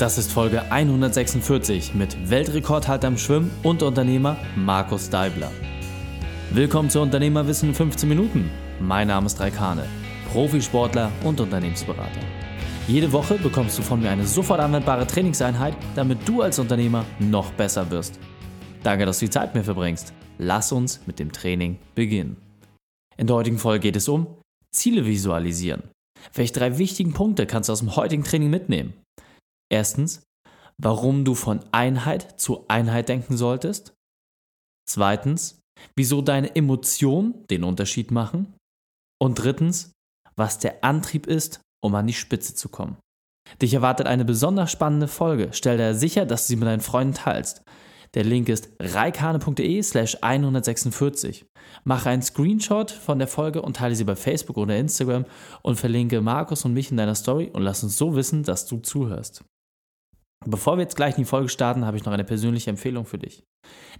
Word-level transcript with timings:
Das 0.00 0.16
ist 0.16 0.32
Folge 0.32 0.62
146 0.72 1.92
mit 1.92 2.30
Weltrekordhalter 2.30 3.06
im 3.06 3.18
Schwimmen 3.18 3.50
und 3.62 3.82
Unternehmer 3.82 4.38
Markus 4.56 5.10
Deibler. 5.10 5.52
Willkommen 6.52 6.88
zu 6.88 7.02
Unternehmerwissen 7.02 7.68
in 7.68 7.74
15 7.74 8.08
Minuten. 8.08 8.50
Mein 8.80 9.08
Name 9.08 9.26
ist 9.26 9.38
Raikane, 9.38 9.84
Profisportler 10.32 11.12
und 11.22 11.38
Unternehmensberater. 11.38 12.22
Jede 12.88 13.12
Woche 13.12 13.34
bekommst 13.34 13.76
du 13.76 13.82
von 13.82 14.00
mir 14.00 14.08
eine 14.08 14.26
sofort 14.26 14.60
anwendbare 14.60 15.06
Trainingseinheit, 15.06 15.74
damit 15.94 16.26
du 16.26 16.40
als 16.40 16.58
Unternehmer 16.58 17.04
noch 17.18 17.52
besser 17.52 17.90
wirst. 17.90 18.18
Danke, 18.82 19.04
dass 19.04 19.18
du 19.18 19.26
die 19.26 19.30
Zeit 19.30 19.54
mir 19.54 19.64
verbringst. 19.64 20.14
Lass 20.38 20.72
uns 20.72 21.02
mit 21.04 21.18
dem 21.18 21.30
Training 21.30 21.78
beginnen. 21.94 22.38
In 23.18 23.26
der 23.26 23.36
heutigen 23.36 23.58
Folge 23.58 23.80
geht 23.80 23.96
es 23.96 24.08
um 24.08 24.28
Ziele 24.74 25.04
visualisieren. 25.04 25.82
Welche 26.32 26.54
drei 26.54 26.78
wichtigen 26.78 27.12
Punkte 27.12 27.44
kannst 27.44 27.68
du 27.68 27.74
aus 27.74 27.80
dem 27.80 27.96
heutigen 27.96 28.24
Training 28.24 28.48
mitnehmen? 28.48 28.94
Erstens, 29.70 30.22
warum 30.78 31.24
du 31.24 31.34
von 31.34 31.60
Einheit 31.72 32.40
zu 32.40 32.66
Einheit 32.68 33.08
denken 33.08 33.36
solltest. 33.36 33.94
Zweitens, 34.88 35.60
wieso 35.96 36.22
deine 36.22 36.54
Emotionen 36.56 37.46
den 37.48 37.64
Unterschied 37.64 38.10
machen. 38.10 38.54
Und 39.22 39.36
drittens, 39.36 39.92
was 40.36 40.58
der 40.58 40.82
Antrieb 40.82 41.26
ist, 41.26 41.60
um 41.84 41.94
an 41.94 42.06
die 42.06 42.14
Spitze 42.14 42.54
zu 42.54 42.68
kommen. 42.68 42.96
Dich 43.60 43.74
erwartet 43.74 44.06
eine 44.06 44.24
besonders 44.24 44.70
spannende 44.70 45.08
Folge. 45.08 45.50
Stell 45.52 45.76
dir 45.76 45.94
sicher, 45.94 46.26
dass 46.26 46.46
du 46.46 46.48
sie 46.48 46.56
mit 46.56 46.68
deinen 46.68 46.80
Freunden 46.80 47.14
teilst. 47.14 47.62
Der 48.14 48.24
Link 48.24 48.48
ist 48.48 48.70
reikane.de 48.80 49.82
slash 49.82 50.18
146. 50.20 51.46
Mache 51.84 52.10
einen 52.10 52.22
Screenshot 52.22 52.90
von 52.90 53.18
der 53.18 53.28
Folge 53.28 53.62
und 53.62 53.76
teile 53.76 53.94
sie 53.94 54.04
bei 54.04 54.16
Facebook 54.16 54.56
oder 54.56 54.76
Instagram 54.76 55.26
und 55.62 55.76
verlinke 55.78 56.20
Markus 56.20 56.64
und 56.64 56.74
mich 56.74 56.90
in 56.90 56.96
deiner 56.96 57.14
Story 57.14 57.50
und 57.52 57.62
lass 57.62 57.84
uns 57.84 57.96
so 57.96 58.16
wissen, 58.16 58.42
dass 58.42 58.66
du 58.66 58.78
zuhörst. 58.78 59.44
Bevor 60.46 60.78
wir 60.78 60.82
jetzt 60.82 60.96
gleich 60.96 61.16
in 61.16 61.24
die 61.24 61.28
Folge 61.28 61.50
starten, 61.50 61.84
habe 61.84 61.98
ich 61.98 62.04
noch 62.04 62.12
eine 62.12 62.24
persönliche 62.24 62.70
Empfehlung 62.70 63.04
für 63.04 63.18
dich. 63.18 63.44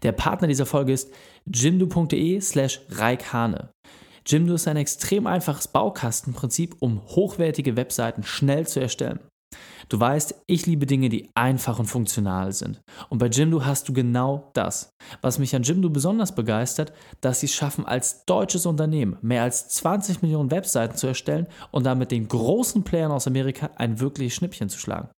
Der 0.03 0.13
Partner 0.13 0.49
dieser 0.49 0.65
Folge 0.65 0.93
ist 0.93 1.13
jimdo.de 1.45 2.41
slash 2.41 2.81
reikhane. 2.89 3.71
Jimdo 4.27 4.55
ist 4.55 4.69
ein 4.69 4.77
extrem 4.77 5.27
einfaches 5.27 5.69
Baukastenprinzip, 5.69 6.77
um 6.81 7.03
hochwertige 7.09 7.77
Webseiten 7.77 8.23
schnell 8.23 8.67
zu 8.67 8.81
erstellen. 8.81 9.21
Du 9.89 9.99
weißt, 9.99 10.43
ich 10.47 10.67
liebe 10.67 10.87
Dinge, 10.87 11.09
die 11.09 11.29
einfach 11.35 11.79
und 11.81 11.87
funktional 11.87 12.53
sind. 12.53 12.81
Und 13.09 13.19
bei 13.19 13.27
Jimdo 13.27 13.65
hast 13.65 13.89
du 13.89 13.93
genau 13.93 14.51
das. 14.55 14.93
Was 15.21 15.41
mich 15.41 15.57
an 15.57 15.65
Jimdo 15.65 15.91
besonders 15.91 16.35
begeistert, 16.35 16.93
dass 17.21 17.41
sie 17.41 17.47
es 17.47 17.55
schaffen, 17.55 17.85
als 17.85 18.25
deutsches 18.25 18.67
Unternehmen 18.67 19.19
mehr 19.21 19.43
als 19.43 19.69
20 19.71 20.23
Millionen 20.23 20.53
Webseiten 20.53 20.97
zu 20.97 21.09
erstellen 21.09 21.49
und 21.73 21.85
damit 21.85 22.13
den 22.13 22.29
großen 22.29 22.85
Playern 22.85 23.11
aus 23.11 23.27
Amerika 23.27 23.71
ein 23.77 23.99
wirkliches 23.99 24.35
Schnippchen 24.35 24.69
zu 24.69 24.79
schlagen. 24.79 25.09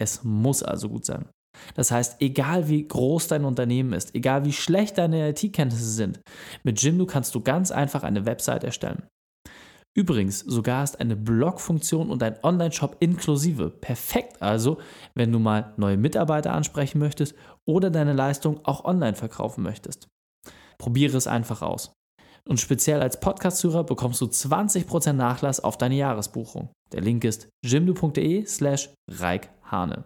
Es 0.00 0.24
muss 0.24 0.62
also 0.62 0.88
gut 0.88 1.04
sein. 1.04 1.28
Das 1.74 1.90
heißt, 1.90 2.20
egal 2.20 2.68
wie 2.68 2.86
groß 2.86 3.28
dein 3.28 3.44
Unternehmen 3.44 3.92
ist, 3.92 4.14
egal 4.14 4.44
wie 4.44 4.52
schlecht 4.52 4.98
deine 4.98 5.30
IT-Kenntnisse 5.30 5.90
sind, 5.90 6.20
mit 6.62 6.80
Jimdo 6.80 7.06
kannst 7.06 7.34
du 7.34 7.40
ganz 7.40 7.70
einfach 7.70 8.02
eine 8.02 8.24
Website 8.24 8.64
erstellen. 8.64 9.06
Übrigens, 9.94 10.38
sogar 10.38 10.84
ist 10.84 11.00
eine 11.00 11.16
Blog-Funktion 11.16 12.10
und 12.10 12.22
ein 12.22 12.38
Online-Shop 12.42 12.96
inklusive. 13.00 13.70
Perfekt 13.70 14.40
also, 14.40 14.78
wenn 15.14 15.32
du 15.32 15.40
mal 15.40 15.74
neue 15.76 15.96
Mitarbeiter 15.96 16.52
ansprechen 16.52 17.00
möchtest 17.00 17.34
oder 17.66 17.90
deine 17.90 18.12
Leistung 18.12 18.64
auch 18.64 18.84
online 18.84 19.16
verkaufen 19.16 19.62
möchtest. 19.62 20.06
Probiere 20.78 21.16
es 21.16 21.26
einfach 21.26 21.60
aus. 21.60 21.92
Und 22.48 22.60
speziell 22.60 23.02
als 23.02 23.20
Podcast-Hörer 23.20 23.84
bekommst 23.84 24.20
du 24.20 24.26
20% 24.26 25.12
Nachlass 25.12 25.60
auf 25.60 25.76
deine 25.76 25.96
Jahresbuchung. 25.96 26.70
Der 26.92 27.02
Link 27.02 27.24
ist 27.24 27.48
jimdo.de 27.64 28.46
slash 28.46 28.90
reikhane. 29.70 30.04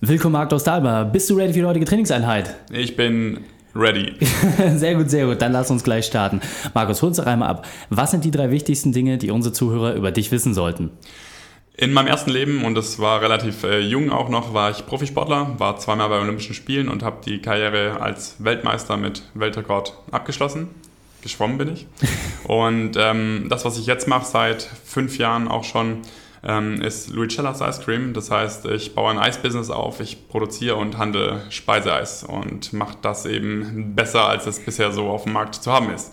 Willkommen, 0.00 0.32
Markus 0.32 0.64
Dalmer. 0.64 1.04
Bist 1.04 1.30
du 1.30 1.36
ready 1.36 1.52
für 1.52 1.60
die 1.60 1.64
heutige 1.64 1.86
Trainingseinheit? 1.86 2.54
Ich 2.70 2.96
bin 2.96 3.40
ready. 3.74 4.14
sehr 4.76 4.96
gut, 4.96 5.08
sehr 5.08 5.26
gut. 5.26 5.40
Dann 5.40 5.52
lass 5.52 5.70
uns 5.70 5.82
gleich 5.82 6.04
starten. 6.04 6.40
Markus, 6.74 7.00
hol 7.00 7.08
uns 7.08 7.16
doch 7.16 7.26
einmal 7.26 7.48
ab. 7.48 7.66
Was 7.90 8.10
sind 8.10 8.24
die 8.24 8.30
drei 8.30 8.50
wichtigsten 8.50 8.92
Dinge, 8.92 9.18
die 9.18 9.30
unsere 9.30 9.52
Zuhörer 9.52 9.94
über 9.94 10.12
dich 10.12 10.30
wissen 10.30 10.52
sollten? 10.52 10.90
In 11.76 11.92
meinem 11.92 12.06
ersten 12.06 12.30
Leben, 12.30 12.64
und 12.64 12.76
das 12.76 13.00
war 13.00 13.20
relativ 13.20 13.64
äh, 13.64 13.80
jung 13.80 14.12
auch 14.12 14.28
noch, 14.28 14.54
war 14.54 14.70
ich 14.70 14.86
Profisportler, 14.86 15.58
war 15.58 15.76
zweimal 15.78 16.08
bei 16.08 16.20
Olympischen 16.20 16.54
Spielen 16.54 16.88
und 16.88 17.02
habe 17.02 17.16
die 17.24 17.40
Karriere 17.40 18.00
als 18.00 18.36
Weltmeister 18.38 18.96
mit 18.96 19.22
Weltrekord 19.34 19.94
abgeschlossen. 20.12 20.68
Geschwommen 21.22 21.58
bin 21.58 21.72
ich. 21.72 21.86
und 22.44 22.92
ähm, 22.96 23.46
das, 23.48 23.64
was 23.64 23.78
ich 23.78 23.86
jetzt 23.86 24.06
mache, 24.06 24.26
seit 24.26 24.62
fünf 24.84 25.18
Jahren 25.18 25.48
auch 25.48 25.64
schon, 25.64 26.02
ähm, 26.44 26.80
ist 26.82 27.10
Luicellas 27.10 27.60
Ice 27.60 27.82
Cream. 27.82 28.12
Das 28.12 28.30
heißt, 28.30 28.66
ich 28.66 28.94
baue 28.94 29.10
ein 29.10 29.18
Eisbusiness 29.18 29.70
auf, 29.70 30.00
ich 30.00 30.28
produziere 30.28 30.76
und 30.76 30.98
handle 30.98 31.42
Speiseeis 31.50 32.24
und 32.24 32.72
mache 32.72 32.96
das 33.02 33.26
eben 33.26 33.94
besser, 33.94 34.28
als 34.28 34.46
es 34.46 34.60
bisher 34.60 34.92
so 34.92 35.08
auf 35.08 35.24
dem 35.24 35.32
Markt 35.32 35.56
zu 35.56 35.72
haben 35.72 35.90
ist. 35.90 36.12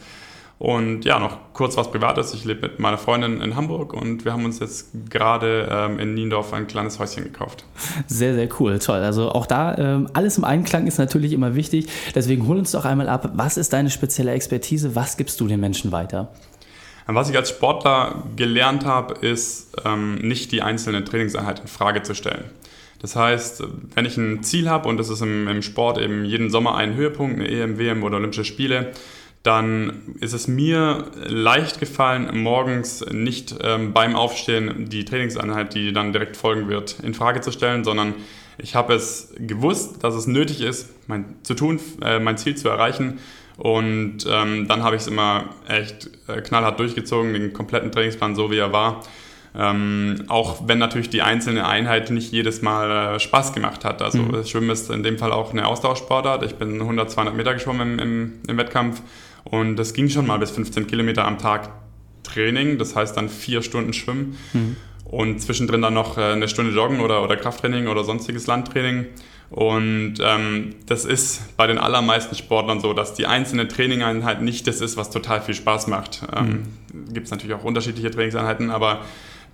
Und 0.62 1.06
ja, 1.06 1.18
noch 1.18 1.40
kurz 1.54 1.76
was 1.76 1.90
Privates. 1.90 2.36
Ich 2.36 2.46
lebe 2.46 2.62
mit 2.62 2.78
meiner 2.78 3.00
Freundin 3.00 3.42
in 3.42 3.56
Hamburg 3.56 3.96
und 3.96 4.26
wir 4.26 4.32
haben 4.32 4.46
uns 4.46 4.60
jetzt 4.60 4.92
gerade 5.10 5.68
ähm, 5.72 5.98
in 5.98 6.14
Niendorf 6.14 6.54
ein 6.54 6.68
kleines 6.68 7.00
Häuschen 7.00 7.24
gekauft. 7.24 7.66
Sehr, 8.06 8.36
sehr 8.36 8.48
cool, 8.60 8.78
toll. 8.78 9.00
Also 9.00 9.32
auch 9.32 9.48
da, 9.48 9.76
ähm, 9.80 10.08
alles 10.14 10.38
im 10.38 10.44
Einklang 10.44 10.86
ist 10.86 11.00
natürlich 11.00 11.34
immer 11.34 11.56
wichtig. 11.56 11.88
Deswegen 12.14 12.46
hol 12.46 12.60
uns 12.60 12.74
doch 12.74 12.86
einmal 12.86 13.10
ab, 13.10 13.32
was 13.34 13.58
ist 13.58 13.74
deine 13.74 13.90
spezielle 13.90 14.34
Expertise? 14.34 14.96
Was 14.96 15.18
gibst 15.18 15.42
du 15.42 15.48
den 15.48 15.60
Menschen 15.60 15.92
weiter? 15.92 16.32
Was 17.16 17.30
ich 17.30 17.36
als 17.36 17.50
Sportler 17.50 18.24
gelernt 18.36 18.86
habe, 18.86 19.26
ist 19.26 19.76
ähm, 19.86 20.16
nicht 20.16 20.52
die 20.52 20.62
einzelne 20.62 21.04
Trainingseinheit 21.04 21.60
in 21.60 21.68
Frage 21.68 22.04
zu 22.04 22.16
stellen. 22.16 22.46
Das 23.02 23.16
heißt, 23.16 23.64
wenn 23.96 24.06
ich 24.06 24.18
ein 24.18 24.44
Ziel 24.44 24.70
habe 24.70 24.88
und 24.88 24.98
das 24.98 25.10
ist 25.10 25.22
im, 25.22 25.48
im 25.48 25.62
Sport 25.64 25.98
eben 25.98 26.24
jeden 26.24 26.50
Sommer 26.52 26.76
ein 26.76 26.94
Höhepunkt, 26.94 27.40
eine 27.40 27.50
EM, 27.50 27.80
WM 27.80 28.04
oder 28.04 28.18
Olympische 28.18 28.46
Spiele, 28.46 28.92
dann 29.44 30.16
ist 30.20 30.34
es 30.34 30.48
mir 30.48 31.06
leicht 31.26 31.80
gefallen, 31.80 32.44
morgens 32.44 33.04
nicht 33.12 33.56
ähm, 33.64 33.92
beim 33.92 34.16
Aufstehen 34.16 34.88
die 34.88 35.04
Trainingseinheit, 35.04 35.74
die 35.74 35.94
dann 35.94 36.14
direkt 36.14 36.38
folgen 36.38 36.70
wird, 36.70 37.00
in 37.02 37.16
Frage 37.16 37.42
zu 37.42 37.52
stellen, 37.52 37.84
sondern 37.84 38.14
ich 38.60 38.76
habe 38.76 38.94
es 38.94 39.34
gewusst, 39.40 40.04
dass 40.04 40.14
es 40.14 40.28
nötig 40.28 40.62
ist, 40.62 40.90
mein, 41.08 41.26
zu 41.42 41.56
tun, 41.56 41.80
äh, 42.04 42.20
mein 42.20 42.38
Ziel 42.38 42.56
zu 42.56 42.70
erreichen. 42.70 43.20
Und 43.58 44.26
ähm, 44.30 44.68
dann 44.68 44.84
habe 44.84 44.96
ich 44.96 45.04
es 45.04 45.08
immer 45.08 45.46
echt 45.68 46.10
äh, 46.28 46.42
knallhart 46.42 46.80
durchgezogen, 46.80 47.34
den 47.34 47.54
kompletten 47.54 47.92
Trainingsplan 47.92 48.36
so 48.36 48.52
wie 48.52 48.58
er 48.58 48.72
war. 48.72 49.04
Ähm, 49.54 50.24
auch 50.28 50.68
wenn 50.68 50.78
natürlich 50.78 51.10
die 51.10 51.22
einzelne 51.22 51.68
Einheit 51.68 52.10
nicht 52.10 52.32
jedes 52.32 52.62
Mal 52.62 53.16
äh, 53.16 53.20
Spaß 53.20 53.54
gemacht 53.54 53.84
hat. 53.84 54.02
Also 54.02 54.20
mhm. 54.20 54.46
Schwimmen 54.46 54.70
ist 54.70 54.90
in 54.90 55.04
dem 55.04 55.18
Fall 55.18 55.34
auch 55.34 55.52
eine 55.52 55.68
Ausdauersportart. 55.68 56.44
Ich 56.44 56.56
bin 56.56 56.80
100, 56.80 57.12
200 57.12 57.36
Meter 57.36 57.54
geschwommen 57.54 58.00
im, 58.00 58.00
im, 58.00 58.34
im 58.48 58.58
Wettkampf 58.58 59.02
und 59.44 59.76
das 59.76 59.94
ging 59.94 60.10
schon 60.10 60.26
mal 60.26 60.38
bis 60.38 60.52
15 60.52 60.88
Kilometer 60.88 61.26
am 61.26 61.38
Tag 61.38 61.70
Training, 62.24 62.78
das 62.78 62.96
heißt 62.96 63.18
dann 63.18 63.30
vier 63.30 63.62
Stunden 63.62 63.94
Schwimmen 63.94 64.38
mhm. 64.54 64.76
und 65.06 65.42
zwischendrin 65.42 65.82
dann 65.82 65.94
noch 65.94 66.18
äh, 66.18 66.22
eine 66.22 66.48
Stunde 66.48 66.72
Joggen 66.72 67.02
oder, 67.02 67.24
oder 67.24 67.36
Krafttraining 67.36 67.88
oder 67.88 68.04
sonstiges 68.04 68.48
Landtraining. 68.48 69.08
Und 69.52 70.16
ähm, 70.22 70.76
das 70.86 71.04
ist 71.04 71.58
bei 71.58 71.68
den 71.68 71.78
allermeisten 71.78 72.36
Sportlern 72.36 72.80
so, 72.80 72.94
dass 72.94 73.16
die 73.16 73.26
einzelne 73.26 73.68
Trainingeinheit 73.68 74.42
nicht 74.42 74.66
das 74.66 74.80
ist, 74.80 74.96
was 74.96 75.10
total 75.10 75.42
viel 75.42 75.54
Spaß 75.54 75.88
macht. 75.88 76.22
Ähm, 76.34 76.64
mhm. 76.94 77.14
Gibt 77.14 77.26
es 77.26 77.32
natürlich 77.32 77.54
auch 77.56 77.66
unterschiedliche 77.66 78.10
Trainingseinheiten, 78.10 78.70
aber 78.70 79.02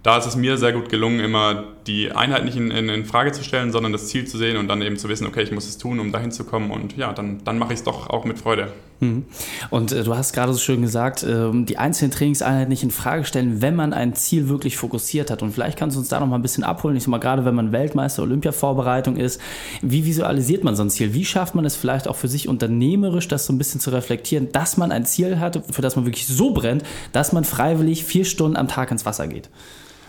da 0.04 0.20
ist 0.20 0.28
es 0.28 0.36
mir 0.36 0.58
sehr 0.58 0.72
gut 0.72 0.90
gelungen, 0.90 1.20
immer 1.20 1.64
die 1.88 2.12
Einheit 2.12 2.46
nicht 2.46 2.56
in, 2.56 2.70
in, 2.70 2.90
in, 2.90 3.06
Frage 3.06 3.32
zu 3.32 3.44
stellen, 3.44 3.72
sondern 3.72 3.92
das 3.92 4.08
Ziel 4.08 4.28
zu 4.28 4.38
sehen 4.38 4.58
und 4.58 4.68
dann 4.68 4.84
eben 4.84 4.98
zu 4.98 5.10
wissen, 5.10 5.26
okay, 5.26 5.42
ich 5.42 5.52
muss 5.52 5.68
es 5.68 5.80
tun, 5.80 6.00
um 6.00 6.12
dahin 6.12 6.32
zu 6.32 6.44
kommen. 6.44 6.70
Und 6.70 6.96
ja, 6.96 7.12
dann, 7.12 7.44
dann 7.44 7.58
mache 7.58 7.74
ich 7.74 7.80
es 7.80 7.84
doch 7.84 8.08
auch 8.12 8.24
mit 8.24 8.38
Freude. 8.38 8.72
Mhm. 9.00 9.26
Und 9.70 9.92
äh, 9.92 10.04
du 10.04 10.16
hast 10.16 10.34
gerade 10.34 10.54
so 10.54 10.60
schön 10.60 10.82
gesagt, 10.82 11.24
äh, 11.24 11.52
die 11.54 11.78
einzelnen 11.78 12.12
Trainingseinheiten 12.12 12.70
nicht 12.70 12.84
in 12.84 12.92
Frage 12.92 13.26
stellen, 13.26 13.62
wenn 13.62 13.76
man 13.76 13.94
ein 13.94 14.16
Ziel 14.16 14.50
wirklich 14.50 14.78
fokussiert 14.78 15.30
hat. 15.30 15.44
Und 15.44 15.52
vielleicht 15.52 15.78
kannst 15.78 15.96
du 15.96 16.00
uns 16.00 16.10
da 16.10 16.20
noch 16.20 16.28
mal 16.28 16.36
ein 16.36 16.42
bisschen 16.42 16.64
abholen. 16.64 16.96
Ich 16.96 17.04
sag 17.04 17.10
mal, 17.10 17.20
gerade 17.20 17.46
wenn 17.46 17.56
man 17.56 17.72
Weltmeister, 17.72 18.24
Olympia-Vorbereitung 18.24 19.18
ist, 19.18 19.40
wie 19.82 20.06
visualisiert 20.06 20.64
man 20.64 20.76
so 20.76 20.84
ein 20.84 20.90
Ziel? 20.90 21.14
Wie 21.14 21.26
schafft 21.26 21.56
man 21.56 21.66
es 21.66 21.76
vielleicht 21.76 22.08
auch 22.08 22.16
für 22.16 22.28
sich 22.28 22.48
unternehmerisch, 22.48 23.28
das 23.28 23.46
so 23.46 23.54
ein 23.54 23.58
bisschen 23.58 23.80
zu 23.80 23.92
reflektieren, 23.92 24.52
dass 24.52 24.78
man 24.78 24.92
ein 24.92 25.06
Ziel 25.06 25.40
hat, 25.40 25.62
für 25.70 25.82
das 25.82 25.96
man 25.96 26.06
wirklich 26.06 26.28
so 26.28 26.52
brennt, 26.52 26.84
dass 27.12 27.34
man 27.34 27.44
freiwillig 27.44 28.04
vier 28.04 28.26
Stunden 28.26 28.58
am 28.58 28.68
Tag 28.68 28.92
ins 28.92 29.06
Wasser 29.06 29.28
geht? 29.28 29.50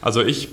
Also 0.00 0.22
ich 0.22 0.48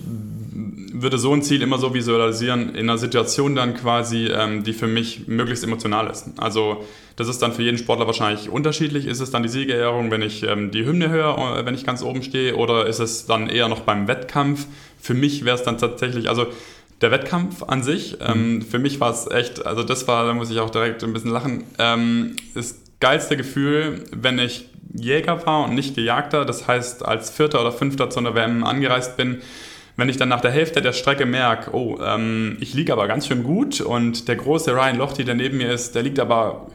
würde 1.01 1.17
so 1.17 1.33
ein 1.33 1.41
Ziel 1.41 1.61
immer 1.61 1.77
so 1.77 1.93
visualisieren, 1.93 2.69
in 2.69 2.89
einer 2.89 2.97
Situation 2.97 3.55
dann 3.55 3.75
quasi, 3.75 4.27
ähm, 4.27 4.63
die 4.63 4.73
für 4.73 4.87
mich 4.87 5.27
möglichst 5.27 5.63
emotional 5.63 6.09
ist. 6.09 6.29
Also 6.37 6.83
das 7.15 7.27
ist 7.27 7.41
dann 7.41 7.53
für 7.53 7.63
jeden 7.63 7.77
Sportler 7.77 8.07
wahrscheinlich 8.07 8.49
unterschiedlich. 8.49 9.05
Ist 9.05 9.19
es 9.19 9.31
dann 9.31 9.43
die 9.43 9.49
Siegerehrung, 9.49 10.11
wenn 10.11 10.21
ich 10.21 10.43
ähm, 10.43 10.71
die 10.71 10.85
Hymne 10.85 11.09
höre, 11.09 11.59
äh, 11.59 11.65
wenn 11.65 11.75
ich 11.75 11.85
ganz 11.85 12.01
oben 12.01 12.23
stehe, 12.23 12.55
oder 12.55 12.85
ist 12.87 12.99
es 12.99 13.25
dann 13.25 13.49
eher 13.49 13.67
noch 13.67 13.81
beim 13.81 14.07
Wettkampf? 14.07 14.67
Für 14.99 15.13
mich 15.13 15.45
wäre 15.45 15.55
es 15.55 15.63
dann 15.63 15.77
tatsächlich, 15.77 16.29
also 16.29 16.47
der 17.01 17.11
Wettkampf 17.11 17.63
an 17.63 17.83
sich, 17.83 18.17
ähm, 18.21 18.55
mhm. 18.55 18.61
für 18.61 18.79
mich 18.79 18.99
war 18.99 19.11
es 19.11 19.29
echt, 19.29 19.65
also 19.65 19.83
das 19.83 20.07
war, 20.07 20.25
da 20.25 20.33
muss 20.33 20.49
ich 20.49 20.59
auch 20.59 20.69
direkt 20.69 21.03
ein 21.03 21.13
bisschen 21.13 21.31
lachen, 21.31 21.65
ähm, 21.77 22.35
das 22.53 22.79
geilste 22.99 23.37
Gefühl, 23.37 24.05
wenn 24.11 24.39
ich 24.39 24.69
Jäger 24.93 25.45
war 25.45 25.65
und 25.65 25.75
nicht 25.75 25.95
Gejagter, 25.95 26.45
das 26.45 26.67
heißt 26.67 27.03
als 27.03 27.29
Vierter 27.29 27.59
oder 27.61 27.71
Fünfter 27.71 28.09
zu 28.09 28.19
einer 28.19 28.33
WM 28.33 28.63
angereist 28.63 29.17
bin, 29.17 29.41
wenn 29.97 30.09
ich 30.09 30.17
dann 30.17 30.29
nach 30.29 30.41
der 30.41 30.51
Hälfte 30.51 30.81
der 30.81 30.93
Strecke 30.93 31.25
merke, 31.25 31.73
oh, 31.73 31.99
ähm, 32.03 32.57
ich 32.59 32.73
liege 32.73 32.93
aber 32.93 33.07
ganz 33.07 33.27
schön 33.27 33.43
gut 33.43 33.81
und 33.81 34.27
der 34.27 34.35
große 34.35 34.71
Ryan 34.71 34.97
Lochte, 34.97 35.23
der 35.23 35.35
neben 35.35 35.57
mir 35.57 35.71
ist, 35.71 35.95
der 35.95 36.03
liegt 36.03 36.19
aber 36.19 36.67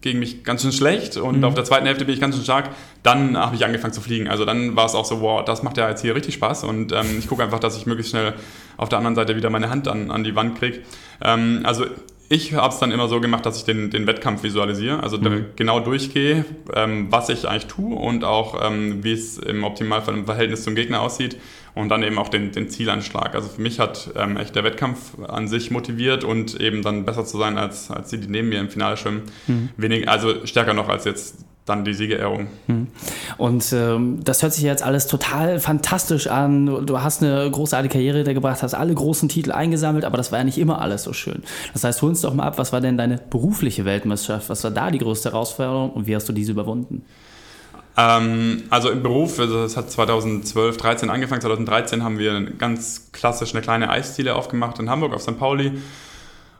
gegen 0.00 0.20
mich 0.20 0.44
ganz 0.44 0.62
schön 0.62 0.70
schlecht 0.70 1.16
und 1.16 1.38
mhm. 1.38 1.44
auf 1.44 1.54
der 1.54 1.64
zweiten 1.64 1.86
Hälfte 1.86 2.04
bin 2.04 2.14
ich 2.14 2.20
ganz 2.20 2.36
schön 2.36 2.44
stark, 2.44 2.70
dann 3.02 3.36
habe 3.36 3.56
ich 3.56 3.64
angefangen 3.64 3.92
zu 3.92 4.00
fliegen. 4.00 4.28
Also 4.28 4.44
dann 4.44 4.76
war 4.76 4.86
es 4.86 4.94
auch 4.94 5.04
so, 5.04 5.20
wow, 5.20 5.44
das 5.44 5.64
macht 5.64 5.76
ja 5.76 5.88
jetzt 5.88 6.02
hier 6.02 6.14
richtig 6.14 6.34
Spaß 6.34 6.64
und 6.64 6.92
ähm, 6.92 7.18
ich 7.18 7.26
gucke 7.26 7.42
einfach, 7.42 7.58
dass 7.58 7.76
ich 7.76 7.86
möglichst 7.86 8.12
schnell 8.12 8.34
auf 8.76 8.88
der 8.88 8.98
anderen 8.98 9.16
Seite 9.16 9.34
wieder 9.34 9.50
meine 9.50 9.70
Hand 9.70 9.88
an, 9.88 10.12
an 10.12 10.22
die 10.22 10.36
Wand 10.36 10.58
kriege. 10.58 10.80
Ähm, 11.20 11.62
also 11.64 11.86
ich 12.30 12.52
habe 12.52 12.72
es 12.72 12.78
dann 12.78 12.92
immer 12.92 13.08
so 13.08 13.20
gemacht, 13.20 13.46
dass 13.46 13.56
ich 13.56 13.64
den, 13.64 13.90
den 13.90 14.06
Wettkampf 14.06 14.42
visualisiere, 14.42 15.02
also 15.02 15.16
mhm. 15.18 15.46
genau 15.56 15.80
durchgehe, 15.80 16.44
ähm, 16.74 17.06
was 17.10 17.30
ich 17.30 17.48
eigentlich 17.48 17.66
tue 17.66 17.96
und 17.96 18.24
auch 18.24 18.66
ähm, 18.66 19.02
wie 19.02 19.12
es 19.12 19.38
im 19.38 19.64
Optimalfall 19.64 20.14
im 20.14 20.26
Verhältnis 20.26 20.62
zum 20.62 20.74
Gegner 20.74 21.00
aussieht 21.00 21.38
und 21.74 21.88
dann 21.88 22.02
eben 22.02 22.18
auch 22.18 22.28
den, 22.28 22.52
den 22.52 22.68
Zielanschlag. 22.68 23.34
Also 23.34 23.48
für 23.48 23.62
mich 23.62 23.80
hat 23.80 24.10
ähm, 24.14 24.36
echt 24.36 24.54
der 24.56 24.64
Wettkampf 24.64 25.18
an 25.26 25.48
sich 25.48 25.70
motiviert 25.70 26.22
und 26.22 26.60
eben 26.60 26.82
dann 26.82 27.06
besser 27.06 27.24
zu 27.24 27.38
sein 27.38 27.56
als, 27.56 27.90
als 27.90 28.10
die, 28.10 28.18
die 28.18 28.28
neben 28.28 28.50
mir 28.50 28.60
im 28.60 28.68
Finale 28.68 28.98
schwimmen. 28.98 29.22
Mhm. 29.46 29.70
Wenig, 29.78 30.08
also 30.08 30.44
stärker 30.44 30.74
noch 30.74 30.88
als 30.88 31.04
jetzt 31.04 31.46
dann 31.68 31.84
die 31.84 31.94
Siegerehrung. 31.94 32.48
Hm. 32.66 32.88
Und 33.36 33.72
ähm, 33.72 34.20
das 34.24 34.42
hört 34.42 34.52
sich 34.52 34.64
jetzt 34.64 34.82
alles 34.82 35.06
total 35.06 35.60
fantastisch 35.60 36.26
an. 36.26 36.86
Du 36.86 37.00
hast 37.00 37.22
eine 37.22 37.50
großartige 37.50 37.92
Karriere 37.92 38.24
da 38.24 38.32
gebracht, 38.32 38.62
hast 38.62 38.74
alle 38.74 38.94
großen 38.94 39.28
Titel 39.28 39.52
eingesammelt, 39.52 40.04
aber 40.04 40.16
das 40.16 40.32
war 40.32 40.38
ja 40.38 40.44
nicht 40.44 40.58
immer 40.58 40.80
alles 40.80 41.02
so 41.02 41.12
schön. 41.12 41.42
Das 41.72 41.84
heißt, 41.84 42.02
hol 42.02 42.10
uns 42.10 42.20
doch 42.20 42.34
mal 42.34 42.44
ab, 42.44 42.58
was 42.58 42.72
war 42.72 42.80
denn 42.80 42.96
deine 42.96 43.18
berufliche 43.30 43.84
Weltmeisterschaft? 43.84 44.48
Was 44.48 44.64
war 44.64 44.70
da 44.70 44.90
die 44.90 44.98
größte 44.98 45.30
Herausforderung 45.30 45.90
und 45.90 46.06
wie 46.06 46.16
hast 46.16 46.28
du 46.28 46.32
diese 46.32 46.52
überwunden? 46.52 47.04
Ähm, 47.96 48.62
also 48.70 48.90
im 48.90 49.02
Beruf, 49.02 49.40
also 49.40 49.64
es 49.64 49.76
hat 49.76 49.90
2012, 49.90 50.76
13 50.76 51.10
angefangen. 51.10 51.40
2013 51.40 52.04
haben 52.04 52.18
wir 52.18 52.40
ganz 52.52 53.10
klassisch 53.12 53.52
eine 53.52 53.60
kleine 53.60 53.90
Eisziele 53.90 54.36
aufgemacht 54.36 54.78
in 54.78 54.88
Hamburg 54.88 55.12
auf 55.14 55.22
St. 55.22 55.38
Pauli 55.38 55.72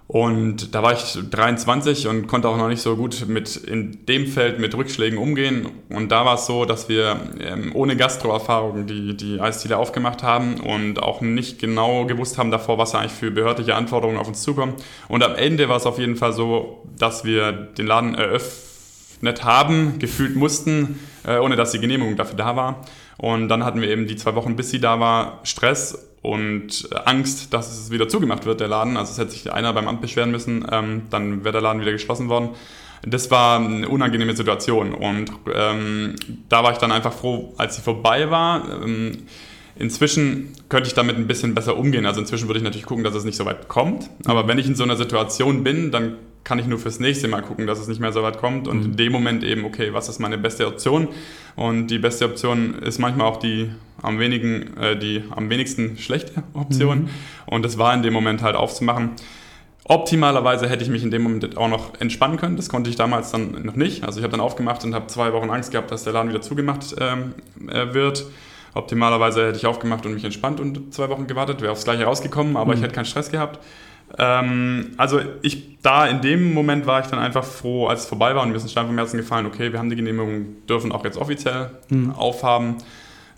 und 0.09 0.75
da 0.75 0.83
war 0.83 0.95
ich 0.95 1.19
23 1.31 2.09
und 2.09 2.29
konnte 2.29 2.49
auch 2.49 2.57
noch 2.57 2.69
nicht 2.69 2.81
so 2.81 2.97
gut 2.97 3.27
mit 3.29 3.57
in 3.57 4.07
dem 4.07 4.27
Feld 4.27 4.59
mit 4.59 4.75
Rückschlägen 4.75 5.19
umgehen. 5.19 5.69
Und 5.91 6.11
da 6.11 6.25
war 6.25 6.37
es 6.37 6.47
so, 6.47 6.65
dass 6.65 6.89
wir 6.89 7.21
ähm, 7.39 7.73
ohne 7.75 7.95
Gastroerfahrung 7.95 8.87
die, 8.87 9.19
die 9.19 9.39
Eisziele 9.39 9.77
aufgemacht 9.77 10.23
haben 10.23 10.61
und 10.61 11.03
auch 11.03 11.21
nicht 11.21 11.59
genau 11.59 12.07
gewusst 12.07 12.39
haben 12.39 12.51
davor, 12.51 12.79
was 12.79 12.95
eigentlich 12.95 13.13
für 13.13 13.31
behördliche 13.31 13.75
Anforderungen 13.75 14.17
auf 14.17 14.29
uns 14.29 14.41
zukommen. 14.41 14.73
Und 15.09 15.23
am 15.23 15.35
Ende 15.35 15.69
war 15.69 15.77
es 15.77 15.85
auf 15.85 15.99
jeden 15.99 16.17
Fall 16.17 16.33
so, 16.33 16.83
dass 16.99 17.27
wir 17.27 17.53
den 17.53 17.87
Laden 17.87 18.15
eröffnet 18.15 19.45
haben, 19.45 19.99
gefühlt 19.99 20.37
mussten, 20.37 21.01
äh, 21.27 21.37
ohne 21.37 21.57
dass 21.57 21.73
die 21.73 21.81
Genehmigung 21.81 22.17
dafür 22.17 22.39
da 22.39 22.57
war. 22.57 22.87
Und 23.19 23.49
dann 23.49 23.63
hatten 23.63 23.83
wir 23.83 23.91
eben 23.91 24.07
die 24.07 24.17
zwei 24.17 24.35
Wochen, 24.37 24.57
bis 24.57 24.71
sie 24.71 24.81
da 24.81 25.01
war, 25.01 25.41
Stress 25.43 26.08
und 26.23 26.89
Angst, 27.05 27.55
dass 27.55 27.71
es 27.73 27.91
wieder 27.91 28.09
zugemacht 28.09 28.45
wird, 28.45 28.61
der 28.61 28.69
Laden. 28.69 28.97
Also 28.97 29.13
es 29.13 29.19
hätte 29.19 29.31
sich 29.31 29.53
einer 29.53 29.73
beim 29.73 29.89
Amt 29.89 30.01
beschweren 30.01 30.31
müssen, 30.31 30.67
ähm, 30.71 31.03
dann 31.11 31.45
wäre 31.45 31.53
der 31.53 31.61
Laden 31.61 31.81
wieder 31.81 31.93
geschlossen 31.93 32.29
worden. 32.29 32.51
Das 33.03 33.31
war 33.31 33.61
eine 33.61 33.89
unangenehme 33.89 34.35
Situation 34.35 34.93
und 34.93 35.31
ähm, 35.55 36.17
da 36.49 36.65
war 36.65 36.73
ich 36.73 36.79
dann 36.79 36.91
einfach 36.91 37.13
froh, 37.13 37.55
als 37.57 37.77
sie 37.77 37.83
vorbei 37.83 38.31
war. 38.31 38.83
Ähm, 38.83 39.19
inzwischen 39.77 40.53
könnte 40.69 40.89
ich 40.89 40.95
damit 40.95 41.17
ein 41.17 41.29
bisschen 41.29 41.55
besser 41.55 41.77
umgehen. 41.77 42.07
Also 42.07 42.21
inzwischen 42.21 42.49
würde 42.49 42.59
ich 42.59 42.65
natürlich 42.65 42.87
gucken, 42.87 43.05
dass 43.05 43.15
es 43.15 43.25
nicht 43.25 43.37
so 43.37 43.45
weit 43.45 43.69
kommt. 43.69 44.11
Aber 44.25 44.49
wenn 44.49 44.59
ich 44.59 44.67
in 44.67 44.75
so 44.75 44.83
einer 44.83 44.97
Situation 44.97 45.63
bin, 45.63 45.93
dann 45.93 46.17
kann 46.49 46.59
ich 46.59 46.67
nur 46.67 46.79
fürs 46.79 46.99
nächste 46.99 47.29
Mal 47.29 47.43
gucken, 47.43 47.67
dass 47.67 47.79
es 47.79 47.89
nicht 47.89 48.01
mehr 48.01 48.11
so 48.11 48.23
weit 48.23 48.39
kommt. 48.39 48.69
Und 48.69 48.79
mhm. 48.79 48.85
in 48.87 48.97
dem 48.97 49.13
Moment 49.13 49.45
eben, 49.45 49.67
okay, 49.67 49.93
was 49.93 50.09
ist 50.09 50.19
meine 50.19 50.39
beste 50.39 50.67
Option? 50.67 51.09
Und 51.57 51.89
die 51.89 51.99
beste 51.99 52.25
Option 52.25 52.79
ist 52.79 52.99
manchmal 52.99 53.27
auch 53.27 53.37
die 53.37 53.71
am, 54.01 54.19
wenigen, 54.19 54.75
äh, 54.79 54.99
die 54.99 55.25
am 55.31 55.51
wenigsten 55.51 55.99
schlechte 55.99 56.43
Option. 56.55 57.01
Mhm. 57.01 57.09
Und 57.45 57.67
das 57.67 57.77
war 57.77 57.93
in 57.93 58.03
dem 58.03 58.15
Moment 58.15 58.41
halt 58.43 58.57
aufzumachen. 58.57 59.11
Optimalerweise 59.85 60.71
hätte 60.71 60.83
ich 60.83 60.89
mich 60.89 61.03
in 61.03 61.11
dem 61.11 61.23
Moment 61.23 61.59
auch 61.59 61.69
noch 61.69 62.01
entspannen 62.01 62.39
können. 62.39 62.57
Das 62.57 62.71
konnte 62.71 62.89
ich 62.89 62.97
damals 62.97 63.31
dann 63.31 63.63
noch 63.67 63.77
nicht. 63.77 64.05
Also 64.05 64.19
ich 64.19 64.25
habe 64.25 64.31
dann 64.31 64.41
aufgemacht 64.41 64.83
und 64.85 64.95
habe 64.95 65.07
zwei 65.09 65.35
Wochen 65.35 65.51
Angst 65.51 65.71
gehabt, 65.71 65.91
dass 65.91 66.05
der 66.05 66.15
Laden 66.15 66.31
wieder 66.31 66.41
zugemacht 66.41 66.97
ähm, 66.99 67.35
äh, 67.69 67.93
wird. 67.93 68.25
Optimalerweise 68.73 69.49
hätte 69.49 69.59
ich 69.59 69.67
aufgemacht 69.67 70.07
und 70.07 70.15
mich 70.15 70.25
entspannt 70.25 70.61
und 70.61 70.95
zwei 70.95 71.11
Wochen 71.11 71.27
gewartet, 71.27 71.61
wäre 71.61 71.73
aufs 71.73 71.85
Gleiche 71.85 72.05
rausgekommen, 72.05 72.57
aber 72.57 72.73
mhm. 72.73 72.79
ich 72.79 72.85
hätte 72.85 72.95
keinen 72.95 73.05
Stress 73.05 73.31
gehabt. 73.31 73.59
Ähm, 74.17 74.93
also 74.97 75.21
ich, 75.43 75.79
da 75.83 76.07
in 76.07 76.21
dem 76.21 76.55
Moment 76.55 76.87
war 76.87 77.01
ich 77.01 77.07
dann 77.07 77.19
einfach 77.19 77.45
froh, 77.45 77.89
als 77.89 78.03
es 78.03 78.07
vorbei 78.07 78.35
war 78.35 78.43
und 78.43 78.51
mir 78.51 78.57
ist 78.57 78.65
ein 78.65 78.69
Stein 78.69 78.87
vom 78.87 78.97
Herzen 78.97 79.19
gefallen, 79.19 79.47
okay, 79.47 79.73
wir 79.73 79.79
haben 79.79 79.91
die 79.91 79.97
Genehmigung, 79.97 80.67
dürfen 80.67 80.93
auch 80.93 81.05
jetzt 81.05 81.19
offiziell 81.19 81.71
mhm. 81.91 82.13
aufhaben. 82.13 82.77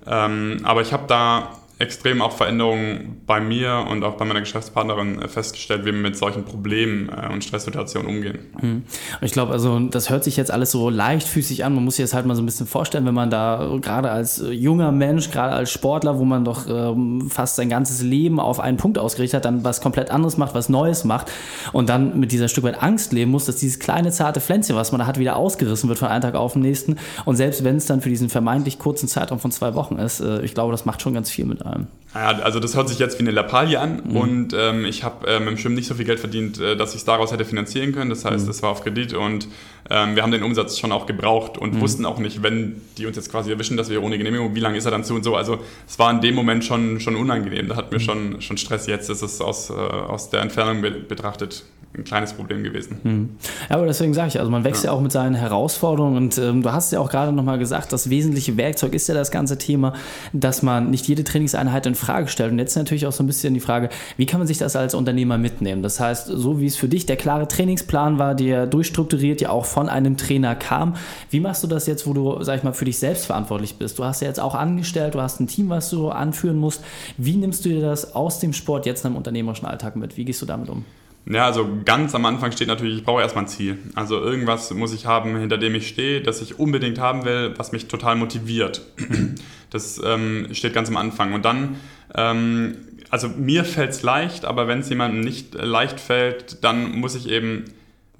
Ähm, 0.06 0.60
aber 0.62 0.80
ich 0.82 0.92
habe 0.92 1.04
da 1.06 1.50
extrem 1.80 2.20
auch 2.20 2.32
Veränderungen 2.32 3.22
bei 3.26 3.40
mir 3.40 3.86
und 3.88 4.04
auch 4.04 4.18
bei 4.18 4.26
meiner 4.26 4.40
Geschäftspartnerin 4.40 5.22
äh, 5.22 5.28
festgestellt, 5.28 5.82
wie 5.82 5.86
wir 5.86 5.92
mit 5.94 6.14
solchen 6.14 6.44
Problemen 6.44 7.08
äh, 7.08 7.32
und 7.32 7.42
Stresssituationen 7.42 8.06
umgehen. 8.06 8.38
Mhm. 8.60 8.82
Ich 9.22 9.32
glaube, 9.32 9.52
also 9.52 9.78
das 9.78 10.10
hört 10.10 10.22
sich 10.22 10.36
jetzt 10.36 10.50
alles 10.50 10.72
so 10.72 10.90
leichtfüßig 10.90 11.64
an. 11.64 11.74
Man 11.74 11.82
muss 11.82 11.96
sich 11.96 12.04
das 12.04 12.12
halt 12.12 12.26
mal 12.26 12.34
so 12.34 12.42
ein 12.42 12.46
bisschen 12.46 12.66
vorstellen, 12.66 13.06
wenn 13.06 13.14
man 13.14 13.30
da 13.30 13.78
gerade 13.80 14.10
als 14.10 14.44
junger 14.50 14.92
Mensch, 14.92 15.30
gerade 15.30 15.54
als 15.54 15.70
Sportler, 15.72 16.18
wo 16.18 16.24
man 16.24 16.44
doch 16.44 16.66
ähm, 16.68 17.30
fast 17.30 17.56
sein 17.56 17.70
ganzes 17.70 18.02
Leben 18.02 18.40
auf 18.40 18.60
einen 18.60 18.76
Punkt 18.76 18.98
ausgerichtet 18.98 19.38
hat, 19.38 19.44
dann 19.46 19.64
was 19.64 19.80
komplett 19.80 20.10
anderes 20.10 20.36
macht, 20.36 20.54
was 20.54 20.68
Neues 20.68 21.04
macht 21.04 21.32
und 21.72 21.88
dann 21.88 22.20
mit 22.20 22.30
dieser 22.30 22.48
Stück 22.48 22.64
weit 22.64 22.82
Angst 22.82 23.14
leben 23.14 23.30
muss, 23.30 23.46
dass 23.46 23.56
dieses 23.56 23.78
kleine 23.78 24.10
zarte 24.10 24.42
Pflänzchen, 24.42 24.76
was 24.76 24.92
man 24.92 24.98
da 24.98 25.06
hat, 25.06 25.18
wieder 25.18 25.36
ausgerissen 25.36 25.88
wird 25.88 25.98
von 25.98 26.08
einem 26.08 26.20
Tag 26.20 26.34
auf 26.34 26.52
den 26.52 26.62
nächsten. 26.62 26.96
Und 27.24 27.36
selbst 27.36 27.64
wenn 27.64 27.76
es 27.76 27.86
dann 27.86 28.02
für 28.02 28.10
diesen 28.10 28.28
vermeintlich 28.28 28.78
kurzen 28.78 29.08
Zeitraum 29.08 29.38
von 29.38 29.50
zwei 29.50 29.74
Wochen 29.74 29.96
ist, 29.96 30.20
äh, 30.20 30.42
ich 30.42 30.52
glaube, 30.52 30.72
das 30.72 30.84
macht 30.84 31.00
schon 31.00 31.14
ganz 31.14 31.30
viel 31.30 31.46
mit 31.46 31.64
einem 31.64 31.69
allem. 31.70 31.99
Ja, 32.14 32.30
also 32.40 32.58
das 32.58 32.74
hört 32.74 32.88
sich 32.88 32.98
jetzt 32.98 33.18
wie 33.18 33.22
eine 33.22 33.30
Lappalie 33.30 33.78
an 33.78 34.02
mhm. 34.04 34.16
und 34.16 34.52
ähm, 34.52 34.84
ich 34.84 35.04
habe 35.04 35.28
ähm, 35.28 35.46
im 35.46 35.56
Schwimmen 35.56 35.76
nicht 35.76 35.86
so 35.86 35.94
viel 35.94 36.04
Geld 36.04 36.18
verdient, 36.18 36.58
äh, 36.58 36.76
dass 36.76 36.90
ich 36.90 36.96
es 36.96 37.04
daraus 37.04 37.30
hätte 37.30 37.44
finanzieren 37.44 37.92
können. 37.92 38.10
Das 38.10 38.24
heißt, 38.24 38.44
mhm. 38.44 38.48
das 38.48 38.62
war 38.62 38.70
auf 38.70 38.82
Kredit 38.82 39.14
und 39.14 39.46
ähm, 39.88 40.16
wir 40.16 40.22
haben 40.24 40.32
den 40.32 40.42
Umsatz 40.42 40.78
schon 40.78 40.90
auch 40.90 41.06
gebraucht 41.06 41.56
und 41.56 41.74
mhm. 41.74 41.80
wussten 41.80 42.04
auch 42.04 42.18
nicht, 42.18 42.42
wenn 42.42 42.80
die 42.98 43.06
uns 43.06 43.14
jetzt 43.14 43.30
quasi 43.30 43.52
erwischen, 43.52 43.76
dass 43.76 43.90
wir 43.90 44.02
ohne 44.02 44.18
Genehmigung, 44.18 44.56
wie 44.56 44.60
lange 44.60 44.76
ist 44.76 44.86
er 44.86 44.90
dann 44.90 45.04
zu 45.04 45.14
und 45.14 45.22
so. 45.22 45.36
Also 45.36 45.58
es 45.86 45.98
war 46.00 46.10
in 46.10 46.20
dem 46.20 46.34
Moment 46.34 46.64
schon, 46.64 46.98
schon 46.98 47.14
unangenehm. 47.14 47.68
Da 47.68 47.76
hatten 47.76 47.92
wir 47.92 48.00
mhm. 48.00 48.04
schon, 48.04 48.40
schon 48.40 48.56
Stress. 48.56 48.88
Jetzt 48.88 49.08
ist 49.08 49.22
es 49.22 49.40
aus, 49.40 49.70
äh, 49.70 49.74
aus 49.74 50.30
der 50.30 50.42
Entfernung 50.42 50.82
betrachtet 50.82 51.64
ein 51.96 52.04
kleines 52.04 52.32
Problem 52.32 52.62
gewesen. 52.62 52.98
Mhm. 53.02 53.28
Ja, 53.68 53.76
aber 53.76 53.86
deswegen 53.86 54.14
sage 54.14 54.28
ich, 54.28 54.38
also 54.38 54.50
man 54.50 54.62
wächst 54.62 54.84
ja. 54.84 54.90
ja 54.90 54.96
auch 54.96 55.00
mit 55.00 55.10
seinen 55.10 55.34
Herausforderungen 55.34 56.16
und 56.16 56.38
ähm, 56.38 56.62
du 56.62 56.72
hast 56.72 56.92
ja 56.92 57.00
auch 57.00 57.10
gerade 57.10 57.32
nochmal 57.32 57.58
gesagt, 57.58 57.92
das 57.92 58.10
wesentliche 58.10 58.56
Werkzeug 58.56 58.94
ist 58.94 59.08
ja 59.08 59.14
das 59.14 59.32
ganze 59.32 59.58
Thema, 59.58 59.94
dass 60.32 60.62
man 60.62 60.90
nicht 60.90 61.08
jede 61.08 61.24
Trainingseinheit 61.24 61.86
in 61.86 61.96
Frage 62.00 62.28
stellt. 62.28 62.52
Und 62.52 62.58
jetzt 62.58 62.76
natürlich 62.76 63.06
auch 63.06 63.12
so 63.12 63.22
ein 63.22 63.26
bisschen 63.26 63.54
die 63.54 63.60
Frage, 63.60 63.90
wie 64.16 64.26
kann 64.26 64.40
man 64.40 64.46
sich 64.46 64.58
das 64.58 64.76
als 64.76 64.94
Unternehmer 64.94 65.38
mitnehmen? 65.38 65.82
Das 65.82 66.00
heißt, 66.00 66.26
so 66.26 66.60
wie 66.60 66.66
es 66.66 66.76
für 66.76 66.88
dich 66.88 67.06
der 67.06 67.16
klare 67.16 67.46
Trainingsplan 67.46 68.18
war, 68.18 68.34
der 68.34 68.66
durchstrukturiert 68.66 69.40
ja 69.40 69.50
auch 69.50 69.66
von 69.66 69.88
einem 69.88 70.16
Trainer 70.16 70.54
kam, 70.54 70.96
wie 71.30 71.40
machst 71.40 71.62
du 71.62 71.66
das 71.66 71.86
jetzt, 71.86 72.06
wo 72.06 72.12
du, 72.12 72.42
sag 72.42 72.58
ich 72.58 72.62
mal, 72.62 72.72
für 72.72 72.84
dich 72.84 72.98
selbst 72.98 73.26
verantwortlich 73.26 73.76
bist? 73.76 73.98
Du 73.98 74.04
hast 74.04 74.20
ja 74.20 74.28
jetzt 74.28 74.40
auch 74.40 74.54
angestellt, 74.54 75.14
du 75.14 75.20
hast 75.20 75.40
ein 75.40 75.46
Team, 75.46 75.68
was 75.68 75.90
du 75.90 76.08
anführen 76.08 76.56
musst. 76.56 76.82
Wie 77.16 77.36
nimmst 77.36 77.64
du 77.64 77.68
dir 77.68 77.80
das 77.80 78.14
aus 78.14 78.40
dem 78.40 78.52
Sport 78.52 78.86
jetzt 78.86 79.04
in 79.04 79.08
einem 79.08 79.16
unternehmerischen 79.16 79.66
Alltag 79.66 79.96
mit? 79.96 80.16
Wie 80.16 80.24
gehst 80.24 80.42
du 80.42 80.46
damit 80.46 80.68
um? 80.68 80.84
Ja, 81.26 81.46
also 81.46 81.68
ganz 81.84 82.14
am 82.14 82.24
Anfang 82.24 82.50
steht 82.52 82.68
natürlich, 82.68 82.98
ich 82.98 83.04
brauche 83.04 83.20
erstmal 83.20 83.44
ein 83.44 83.48
Ziel. 83.48 83.78
Also 83.94 84.20
irgendwas 84.20 84.72
muss 84.72 84.92
ich 84.94 85.06
haben, 85.06 85.36
hinter 85.36 85.58
dem 85.58 85.74
ich 85.74 85.88
stehe, 85.88 86.22
das 86.22 86.40
ich 86.40 86.58
unbedingt 86.58 86.98
haben 86.98 87.24
will, 87.24 87.54
was 87.56 87.72
mich 87.72 87.88
total 87.88 88.16
motiviert. 88.16 88.82
Das 89.72 90.00
ähm, 90.04 90.48
steht 90.50 90.74
ganz 90.74 90.88
am 90.88 90.96
Anfang. 90.96 91.32
Und 91.32 91.44
dann, 91.44 91.76
ähm, 92.16 92.76
also 93.08 93.28
mir 93.28 93.64
fällt 93.64 93.90
es 93.90 94.02
leicht, 94.02 94.44
aber 94.44 94.66
wenn 94.66 94.80
es 94.80 94.88
jemandem 94.88 95.20
nicht 95.20 95.54
leicht 95.54 96.00
fällt, 96.00 96.64
dann 96.64 96.98
muss 96.98 97.14
ich 97.14 97.28
eben 97.28 97.66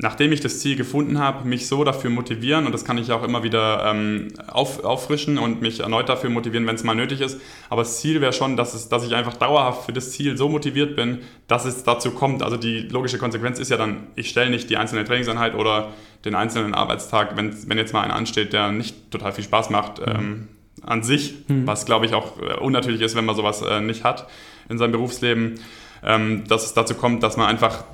nachdem 0.02 0.32
ich 0.32 0.40
das 0.40 0.60
Ziel 0.60 0.76
gefunden 0.76 1.18
habe, 1.18 1.46
mich 1.46 1.66
so 1.66 1.84
dafür 1.84 2.10
motivieren 2.10 2.66
und 2.66 2.72
das 2.72 2.84
kann 2.84 2.96
ich 2.96 3.12
auch 3.12 3.22
immer 3.22 3.42
wieder 3.42 3.84
ähm, 3.86 4.28
auf, 4.46 4.82
auffrischen 4.82 5.38
und 5.38 5.60
mich 5.60 5.80
erneut 5.80 6.08
dafür 6.08 6.30
motivieren, 6.30 6.66
wenn 6.66 6.74
es 6.74 6.84
mal 6.84 6.94
nötig 6.94 7.20
ist. 7.20 7.38
Aber 7.68 7.82
das 7.82 8.00
Ziel 8.00 8.20
wäre 8.20 8.32
schon, 8.32 8.56
dass, 8.56 8.74
es, 8.74 8.88
dass 8.88 9.06
ich 9.06 9.14
einfach 9.14 9.34
dauerhaft 9.34 9.84
für 9.84 9.92
das 9.92 10.12
Ziel 10.12 10.38
so 10.38 10.48
motiviert 10.48 10.96
bin, 10.96 11.18
dass 11.48 11.66
es 11.66 11.84
dazu 11.84 12.12
kommt. 12.12 12.42
Also 12.42 12.56
die 12.56 12.80
logische 12.80 13.18
Konsequenz 13.18 13.58
ist 13.58 13.70
ja 13.70 13.76
dann, 13.76 14.06
ich 14.16 14.30
stelle 14.30 14.50
nicht 14.50 14.70
die 14.70 14.78
einzelne 14.78 15.04
Trainingseinheit 15.04 15.54
oder 15.54 15.92
den 16.24 16.34
einzelnen 16.34 16.74
Arbeitstag, 16.74 17.36
wenn, 17.36 17.54
wenn 17.68 17.76
jetzt 17.76 17.92
mal 17.92 18.02
einer 18.02 18.14
ansteht, 18.14 18.54
der 18.54 18.72
nicht 18.72 19.10
total 19.10 19.32
viel 19.32 19.44
Spaß 19.44 19.68
macht. 19.68 20.00
Mhm. 20.00 20.06
Ähm, 20.06 20.48
an 20.82 21.02
sich, 21.02 21.34
mhm. 21.48 21.66
was 21.66 21.84
glaube 21.84 22.06
ich 22.06 22.14
auch 22.14 22.40
äh, 22.40 22.54
unnatürlich 22.54 23.02
ist, 23.02 23.16
wenn 23.16 23.26
man 23.26 23.36
sowas 23.36 23.60
äh, 23.60 23.82
nicht 23.82 24.02
hat 24.02 24.28
in 24.70 24.78
seinem 24.78 24.92
Berufsleben, 24.92 25.60
ähm, 26.02 26.44
dass 26.48 26.64
es 26.64 26.72
dazu 26.72 26.94
kommt, 26.94 27.22
dass 27.22 27.36
man 27.36 27.48
einfach 27.48 27.84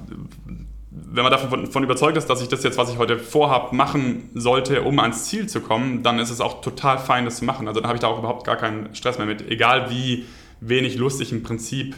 wenn 1.16 1.24
man 1.24 1.32
davon 1.32 1.82
überzeugt 1.82 2.16
ist, 2.16 2.26
dass 2.26 2.42
ich 2.42 2.48
das 2.48 2.62
jetzt, 2.62 2.78
was 2.78 2.90
ich 2.92 2.98
heute 2.98 3.18
vorhabe, 3.18 3.74
machen 3.74 4.30
sollte, 4.34 4.82
um 4.82 4.98
ans 4.98 5.24
Ziel 5.24 5.48
zu 5.48 5.60
kommen, 5.60 6.02
dann 6.02 6.18
ist 6.18 6.30
es 6.30 6.40
auch 6.40 6.60
total 6.60 6.98
fein, 6.98 7.24
das 7.24 7.38
zu 7.38 7.44
machen. 7.44 7.66
Also 7.68 7.80
dann 7.80 7.88
habe 7.88 7.96
ich 7.96 8.00
da 8.00 8.08
auch 8.08 8.18
überhaupt 8.18 8.46
gar 8.46 8.56
keinen 8.56 8.94
Stress 8.94 9.18
mehr 9.18 9.26
mit. 9.26 9.50
Egal 9.50 9.90
wie 9.90 10.26
wenig 10.60 10.96
Lust 10.96 11.20
ich 11.20 11.32
im 11.32 11.42
Prinzip 11.42 11.96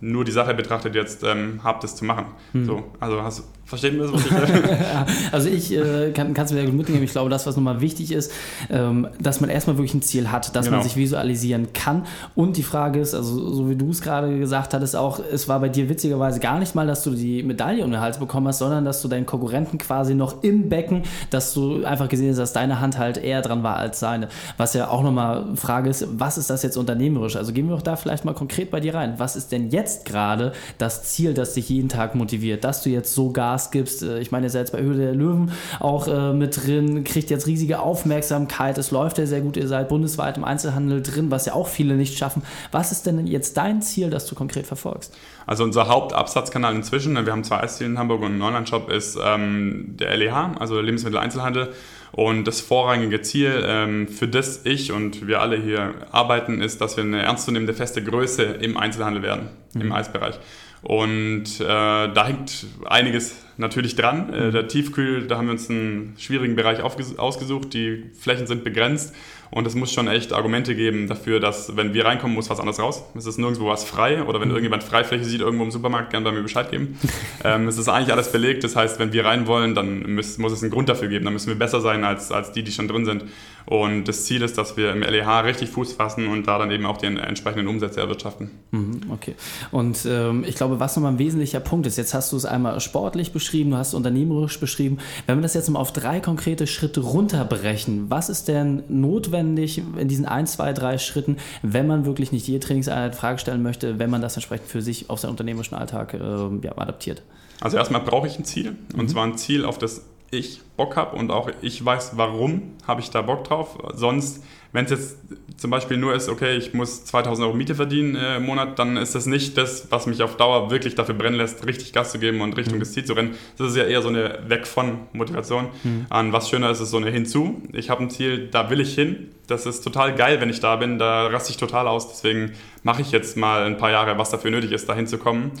nur 0.00 0.24
die 0.24 0.32
Sache 0.32 0.54
betrachtet 0.54 0.94
jetzt 0.94 1.22
ähm, 1.24 1.60
habe, 1.62 1.78
das 1.82 1.96
zu 1.96 2.04
machen. 2.04 2.26
Hm. 2.52 2.64
So, 2.64 2.92
also 3.00 3.22
hast, 3.22 3.44
Verstehen 3.66 3.96
wir 3.96 4.08
das, 4.08 4.12
was 4.12 4.26
ich 4.26 5.32
Also 5.32 5.48
ich 5.48 5.72
äh, 5.72 6.10
kann 6.12 6.34
es 6.36 6.52
mir 6.52 6.64
gut 6.66 6.74
mitnehmen. 6.74 7.02
Ich 7.02 7.12
glaube, 7.12 7.30
das, 7.30 7.46
was 7.46 7.56
nochmal 7.56 7.80
wichtig 7.80 8.12
ist, 8.12 8.30
ähm, 8.70 9.08
dass 9.18 9.40
man 9.40 9.48
erstmal 9.48 9.78
wirklich 9.78 9.94
ein 9.94 10.02
Ziel 10.02 10.30
hat, 10.30 10.54
dass 10.54 10.66
genau. 10.66 10.78
man 10.78 10.86
sich 10.86 10.96
visualisieren 10.96 11.72
kann. 11.72 12.04
Und 12.34 12.58
die 12.58 12.62
Frage 12.62 13.00
ist, 13.00 13.14
also 13.14 13.52
so 13.54 13.70
wie 13.70 13.76
du 13.76 13.88
es 13.90 14.02
gerade 14.02 14.38
gesagt 14.38 14.74
hattest, 14.74 14.96
auch, 14.96 15.18
es 15.18 15.48
war 15.48 15.60
bei 15.60 15.70
dir 15.70 15.88
witzigerweise 15.88 16.40
gar 16.40 16.58
nicht 16.58 16.74
mal, 16.74 16.86
dass 16.86 17.04
du 17.04 17.10
die 17.12 17.42
Medaille 17.42 17.82
um 17.84 17.90
den 17.90 18.00
Hals 18.00 18.18
bekommen 18.18 18.48
hast, 18.48 18.58
sondern 18.58 18.84
dass 18.84 19.00
du 19.00 19.08
deinen 19.08 19.24
Konkurrenten 19.24 19.78
quasi 19.78 20.14
noch 20.14 20.42
im 20.42 20.68
Becken, 20.68 21.02
dass 21.30 21.54
du 21.54 21.84
einfach 21.84 22.10
gesehen 22.10 22.30
hast, 22.30 22.38
dass 22.38 22.52
deine 22.52 22.80
Hand 22.80 22.98
halt 22.98 23.16
eher 23.16 23.40
dran 23.40 23.62
war 23.62 23.76
als 23.76 23.98
seine. 23.98 24.28
Was 24.58 24.74
ja 24.74 24.88
auch 24.88 25.02
nochmal 25.02 25.56
Frage 25.56 25.88
ist, 25.88 26.06
was 26.18 26.36
ist 26.36 26.50
das 26.50 26.62
jetzt 26.62 26.76
unternehmerisch? 26.76 27.36
Also 27.36 27.54
gehen 27.54 27.68
wir 27.68 27.76
doch 27.76 27.82
da 27.82 27.96
vielleicht 27.96 28.26
mal 28.26 28.34
konkret 28.34 28.70
bei 28.70 28.80
dir 28.80 28.94
rein. 28.94 29.14
Was 29.16 29.36
ist 29.36 29.52
denn 29.52 29.70
jetzt 29.70 30.04
gerade 30.04 30.52
das 30.76 31.04
Ziel, 31.04 31.32
das 31.32 31.54
dich 31.54 31.70
jeden 31.70 31.88
Tag 31.88 32.14
motiviert, 32.14 32.64
dass 32.64 32.82
du 32.82 32.90
jetzt 32.90 33.14
sogar 33.14 33.53
Gas 33.54 33.70
gibst. 33.70 34.02
Äh, 34.02 34.18
ich 34.18 34.32
meine, 34.32 34.46
ihr 34.46 34.50
seid 34.50 34.62
jetzt 34.62 34.72
bei 34.72 34.80
Höhle 34.80 35.04
der 35.04 35.14
Löwen 35.14 35.52
auch 35.80 36.08
äh, 36.08 36.32
mit 36.32 36.64
drin, 36.64 37.04
kriegt 37.04 37.30
jetzt 37.30 37.46
riesige 37.46 37.80
Aufmerksamkeit. 37.80 38.78
Es 38.78 38.90
läuft 38.90 39.18
ja 39.18 39.26
sehr 39.26 39.40
gut. 39.40 39.56
Ihr 39.56 39.68
seid 39.68 39.88
bundesweit 39.88 40.36
im 40.36 40.44
Einzelhandel 40.44 41.02
drin, 41.02 41.30
was 41.30 41.46
ja 41.46 41.54
auch 41.54 41.68
viele 41.68 41.94
nicht 41.94 42.18
schaffen. 42.18 42.42
Was 42.72 42.92
ist 42.92 43.06
denn 43.06 43.26
jetzt 43.26 43.56
dein 43.56 43.80
Ziel, 43.80 44.10
das 44.10 44.26
du 44.26 44.34
konkret 44.34 44.66
verfolgst? 44.66 45.16
Also 45.46 45.64
unser 45.64 45.88
Hauptabsatzkanal 45.88 46.74
inzwischen, 46.74 47.14
wir 47.14 47.32
haben 47.32 47.44
zwei 47.44 47.60
Eisziele 47.60 47.90
in 47.90 47.98
Hamburg 47.98 48.22
und 48.22 48.32
einen 48.32 48.42
Online-Shop, 48.42 48.90
ist 48.90 49.18
ähm, 49.22 49.96
der 49.98 50.16
LEH, 50.16 50.56
also 50.58 50.80
Lebensmitteleinzelhandel. 50.80 51.68
Und 52.12 52.44
das 52.44 52.60
vorrangige 52.60 53.22
Ziel, 53.22 53.64
ähm, 53.66 54.06
für 54.06 54.28
das 54.28 54.64
ich 54.64 54.92
und 54.92 55.26
wir 55.26 55.40
alle 55.40 55.56
hier 55.56 55.94
arbeiten, 56.12 56.60
ist, 56.60 56.80
dass 56.80 56.96
wir 56.96 57.02
eine 57.02 57.22
ernstzunehmende 57.22 57.74
feste 57.74 58.02
Größe 58.04 58.42
im 58.42 58.76
Einzelhandel 58.76 59.22
werden, 59.22 59.48
mhm. 59.74 59.80
im 59.80 59.92
Eisbereich. 59.92 60.38
Und 60.84 61.60
äh, 61.60 61.64
da 61.66 62.26
hängt 62.26 62.66
einiges 62.84 63.36
natürlich 63.56 63.96
dran. 63.96 64.32
Äh, 64.32 64.50
der 64.50 64.68
Tiefkühl, 64.68 65.26
da 65.26 65.38
haben 65.38 65.46
wir 65.46 65.52
uns 65.52 65.70
einen 65.70 66.14
schwierigen 66.18 66.56
Bereich 66.56 66.82
ausgesucht. 66.82 67.72
Die 67.72 68.10
Flächen 68.18 68.46
sind 68.46 68.64
begrenzt 68.64 69.14
und 69.50 69.66
es 69.66 69.74
muss 69.74 69.92
schon 69.92 70.08
echt 70.08 70.32
Argumente 70.32 70.74
geben 70.74 71.06
dafür, 71.06 71.40
dass, 71.40 71.76
wenn 71.76 71.94
wir 71.94 72.04
reinkommen, 72.04 72.34
muss 72.34 72.50
was 72.50 72.58
anderes 72.58 72.80
raus. 72.80 73.04
Es 73.14 73.24
ist 73.24 73.38
nirgendwo 73.38 73.68
was 73.68 73.84
frei 73.84 74.22
oder 74.24 74.40
wenn 74.40 74.48
mhm. 74.48 74.54
irgendjemand 74.54 74.82
Freifläche 74.82 75.24
sieht 75.24 75.40
irgendwo 75.40 75.64
im 75.64 75.70
Supermarkt, 75.70 76.10
gerne 76.10 76.24
bei 76.24 76.32
mir 76.32 76.42
Bescheid 76.42 76.70
geben. 76.70 76.98
ähm, 77.44 77.68
es 77.68 77.78
ist 77.78 77.88
eigentlich 77.88 78.12
alles 78.12 78.32
belegt. 78.32 78.64
Das 78.64 78.76
heißt, 78.76 78.98
wenn 78.98 79.12
wir 79.12 79.24
rein 79.24 79.46
wollen, 79.46 79.74
dann 79.74 80.16
muss, 80.16 80.38
muss 80.38 80.52
es 80.52 80.62
einen 80.62 80.70
Grund 80.70 80.88
dafür 80.88 81.08
geben. 81.08 81.24
Dann 81.24 81.32
müssen 81.32 81.48
wir 81.48 81.58
besser 81.58 81.80
sein 81.80 82.04
als, 82.04 82.30
als 82.30 82.52
die, 82.52 82.62
die 82.62 82.72
schon 82.72 82.88
drin 82.88 83.04
sind. 83.04 83.24
Und 83.66 84.04
das 84.04 84.24
Ziel 84.24 84.42
ist, 84.42 84.58
dass 84.58 84.76
wir 84.76 84.92
im 84.92 85.00
LEH 85.00 85.44
richtig 85.44 85.70
Fuß 85.70 85.94
fassen 85.94 86.26
und 86.28 86.46
da 86.46 86.58
dann 86.58 86.70
eben 86.70 86.84
auch 86.84 86.98
die 86.98 87.06
entsprechenden 87.06 87.66
Umsätze 87.66 88.00
erwirtschaften. 88.00 88.50
Mhm, 88.72 89.00
okay. 89.10 89.34
Und 89.70 90.06
ähm, 90.06 90.44
ich 90.46 90.54
glaube, 90.54 90.80
was 90.80 90.96
nochmal 90.96 91.12
ein 91.12 91.18
wesentlicher 91.18 91.60
Punkt 91.60 91.86
ist, 91.86 91.96
jetzt 91.96 92.12
hast 92.12 92.32
du 92.32 92.36
es 92.36 92.44
einmal 92.44 92.78
sportlich 92.80 93.32
beschrieben, 93.32 93.70
du 93.70 93.76
hast 93.78 93.88
es 93.88 93.94
unternehmerisch 93.94 94.60
beschrieben. 94.60 94.98
Wenn 95.26 95.38
wir 95.38 95.42
das 95.42 95.54
jetzt 95.54 95.70
mal 95.70 95.78
auf 95.78 95.92
drei 95.92 96.20
konkrete 96.20 96.66
Schritte 96.66 97.00
runterbrechen, 97.00 98.10
was 98.10 98.28
ist 98.28 98.48
denn 98.48 98.82
notwendig 98.88 99.82
in 99.98 100.08
diesen 100.08 100.26
ein, 100.26 100.46
zwei, 100.46 100.72
drei 100.72 100.98
Schritten, 100.98 101.38
wenn 101.62 101.86
man 101.86 102.04
wirklich 102.04 102.32
nicht 102.32 102.46
jede 102.46 102.60
Trainingseinheit 102.60 103.14
Frage 103.14 103.38
stellen 103.38 103.62
möchte, 103.62 103.98
wenn 103.98 104.10
man 104.10 104.20
das 104.20 104.36
entsprechend 104.36 104.68
für 104.68 104.82
sich 104.82 105.08
auf 105.08 105.20
seinen 105.20 105.30
unternehmerischen 105.30 105.76
Alltag 105.76 106.14
äh, 106.14 106.18
ja, 106.18 106.76
adaptiert? 106.76 107.22
Also 107.60 107.76
erstmal 107.76 108.02
brauche 108.02 108.26
ich 108.26 108.38
ein 108.38 108.44
Ziel 108.44 108.76
und 108.94 109.04
mhm. 109.04 109.08
zwar 109.08 109.24
ein 109.24 109.38
Ziel, 109.38 109.64
auf 109.64 109.78
das 109.78 110.02
ich 110.38 110.60
Bock 110.76 110.96
habe 110.96 111.16
und 111.16 111.30
auch 111.30 111.50
ich 111.62 111.84
weiß, 111.84 112.12
warum 112.16 112.76
habe 112.86 113.00
ich 113.00 113.10
da 113.10 113.22
Bock 113.22 113.44
drauf. 113.44 113.78
Sonst, 113.94 114.44
wenn 114.72 114.84
es 114.86 114.90
jetzt 114.90 115.18
zum 115.56 115.70
Beispiel 115.70 115.96
nur 115.96 116.14
ist, 116.14 116.28
okay, 116.28 116.56
ich 116.56 116.74
muss 116.74 117.04
2000 117.04 117.46
Euro 117.46 117.56
Miete 117.56 117.74
verdienen 117.74 118.16
äh, 118.16 118.36
im 118.36 118.46
Monat, 118.46 118.78
dann 118.78 118.96
ist 118.96 119.14
das 119.14 119.26
nicht 119.26 119.56
das, 119.56 119.86
was 119.90 120.06
mich 120.06 120.22
auf 120.22 120.36
Dauer 120.36 120.70
wirklich 120.70 120.96
dafür 120.96 121.14
brennen 121.14 121.36
lässt, 121.36 121.64
richtig 121.66 121.92
Gas 121.92 122.12
zu 122.12 122.18
geben 122.18 122.40
und 122.40 122.56
Richtung 122.56 122.76
mhm. 122.76 122.80
des 122.80 122.92
Ziels 122.92 123.06
zu 123.06 123.12
rennen. 123.12 123.36
Das 123.56 123.70
ist 123.70 123.76
ja 123.76 123.84
eher 123.84 124.02
so 124.02 124.08
eine 124.08 124.40
Weg 124.48 124.66
von 124.66 124.98
Motivation. 125.12 125.68
Mhm. 125.84 126.06
An 126.10 126.32
was 126.32 126.50
schöner 126.50 126.70
ist 126.70 126.80
es 126.80 126.90
so 126.90 126.96
eine 126.96 127.10
hinzu. 127.10 127.62
Ich 127.72 127.88
habe 127.88 128.02
ein 128.02 128.10
Ziel, 128.10 128.48
da 128.50 128.68
will 128.70 128.80
ich 128.80 128.94
hin. 128.94 129.30
Das 129.46 129.66
ist 129.66 129.82
total 129.82 130.14
geil, 130.14 130.40
wenn 130.40 130.50
ich 130.50 130.60
da 130.60 130.76
bin. 130.76 130.98
Da 130.98 131.28
raste 131.28 131.50
ich 131.50 131.56
total 131.56 131.86
aus. 131.86 132.08
Deswegen 132.08 132.52
mache 132.82 133.02
ich 133.02 133.12
jetzt 133.12 133.36
mal 133.36 133.64
ein 133.64 133.78
paar 133.78 133.90
Jahre, 133.90 134.18
was 134.18 134.30
dafür 134.30 134.50
nötig 134.50 134.72
ist, 134.72 134.88
da 134.88 134.94
hinzukommen. 134.94 135.52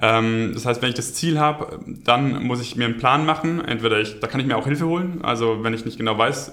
Ähm, 0.00 0.50
das 0.54 0.66
heißt, 0.66 0.82
wenn 0.82 0.88
ich 0.90 0.94
das 0.94 1.14
Ziel 1.14 1.38
habe, 1.38 1.80
dann 2.04 2.42
muss 2.44 2.60
ich 2.60 2.76
mir 2.76 2.84
einen 2.84 2.98
Plan 2.98 3.24
machen. 3.24 3.64
Entweder 3.64 4.00
ich, 4.00 4.20
da 4.20 4.26
kann 4.26 4.40
ich 4.40 4.46
mir 4.46 4.56
auch 4.56 4.66
Hilfe 4.66 4.86
holen. 4.86 5.20
Also 5.22 5.62
wenn 5.62 5.74
ich 5.74 5.84
nicht 5.84 5.98
genau 5.98 6.16
weiß, 6.16 6.52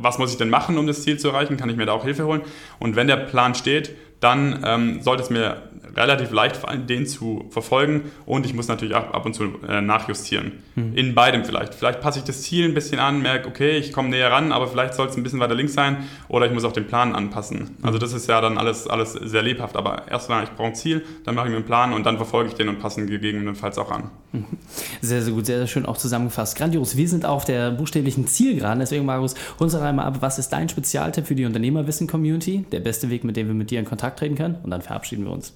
was 0.00 0.18
muss 0.18 0.32
ich 0.32 0.38
denn 0.38 0.50
machen, 0.50 0.78
um 0.78 0.86
das 0.86 1.02
Ziel 1.02 1.18
zu 1.18 1.28
erreichen, 1.28 1.56
kann 1.56 1.68
ich 1.70 1.76
mir 1.76 1.86
da 1.86 1.92
auch 1.92 2.04
Hilfe 2.04 2.24
holen. 2.24 2.42
Und 2.78 2.96
wenn 2.96 3.06
der 3.06 3.16
Plan 3.16 3.54
steht, 3.54 3.94
dann 4.20 4.62
ähm, 4.64 5.02
sollte 5.02 5.22
es 5.22 5.30
mir 5.30 5.62
relativ 5.96 6.30
leicht 6.30 6.56
fallen, 6.56 6.86
den 6.86 7.06
zu 7.06 7.46
verfolgen 7.50 8.10
und 8.26 8.46
ich 8.46 8.54
muss 8.54 8.68
natürlich 8.68 8.94
ab, 8.94 9.14
ab 9.14 9.24
und 9.26 9.34
zu 9.34 9.44
äh, 9.68 9.80
nachjustieren. 9.80 10.52
Mhm. 10.74 10.94
In 10.94 11.14
beidem 11.14 11.44
vielleicht. 11.44 11.74
Vielleicht 11.74 12.00
passe 12.00 12.18
ich 12.18 12.24
das 12.24 12.42
Ziel 12.42 12.66
ein 12.66 12.74
bisschen 12.74 12.98
an, 12.98 13.22
merke, 13.22 13.48
okay, 13.48 13.78
ich 13.78 13.92
komme 13.92 14.10
näher 14.10 14.30
ran, 14.30 14.52
aber 14.52 14.68
vielleicht 14.68 14.94
soll 14.94 15.08
es 15.08 15.16
ein 15.16 15.22
bisschen 15.22 15.40
weiter 15.40 15.54
links 15.54 15.74
sein 15.74 16.04
oder 16.28 16.46
ich 16.46 16.52
muss 16.52 16.64
auch 16.64 16.72
den 16.72 16.86
Plan 16.86 17.14
anpassen. 17.14 17.58
Mhm. 17.58 17.84
Also 17.84 17.98
das 17.98 18.12
ist 18.12 18.28
ja 18.28 18.40
dann 18.40 18.58
alles, 18.58 18.86
alles 18.86 19.12
sehr 19.12 19.42
lebhaft, 19.42 19.76
aber 19.76 20.08
erstmal, 20.08 20.44
ich 20.44 20.50
brauche 20.50 20.68
ein 20.68 20.74
Ziel, 20.74 21.04
dann 21.24 21.34
mache 21.34 21.46
ich 21.46 21.50
mir 21.50 21.56
einen 21.56 21.66
Plan 21.66 21.92
und 21.92 22.04
dann 22.04 22.16
verfolge 22.16 22.50
ich 22.50 22.54
den 22.54 22.68
und 22.68 22.78
passe 22.78 23.00
ihn 23.00 23.06
gegebenenfalls 23.06 23.78
auch 23.78 23.90
an. 23.90 24.10
Mhm. 24.32 24.44
Sehr, 25.00 25.22
sehr 25.22 25.32
gut, 25.32 25.46
sehr, 25.46 25.58
sehr 25.58 25.66
schön 25.66 25.86
auch 25.86 25.96
zusammengefasst. 25.96 26.56
Grandios, 26.56 26.96
wir 26.96 27.08
sind 27.08 27.24
auf 27.24 27.44
der 27.44 27.70
buchstäblichen 27.70 28.26
Zielgeraden, 28.26 28.80
deswegen 28.80 29.04
Markus, 29.04 29.34
hol 29.58 29.64
uns 29.64 29.74
einmal 29.74 30.06
ab, 30.06 30.18
was 30.20 30.38
ist 30.38 30.50
dein 30.50 30.68
Spezialtipp 30.68 31.26
für 31.26 31.34
die 31.34 31.44
Unternehmerwissen-Community? 31.44 32.66
Der 32.72 32.80
beste 32.80 33.08
Weg, 33.10 33.24
mit 33.24 33.36
dem 33.36 33.46
wir 33.46 33.54
mit 33.54 33.70
dir 33.70 33.78
in 33.78 33.84
Kontakt 33.84 34.18
treten 34.18 34.34
können 34.34 34.56
und 34.62 34.70
dann 34.70 34.82
verabschieden 34.82 35.24
wir 35.24 35.32
uns. 35.32 35.54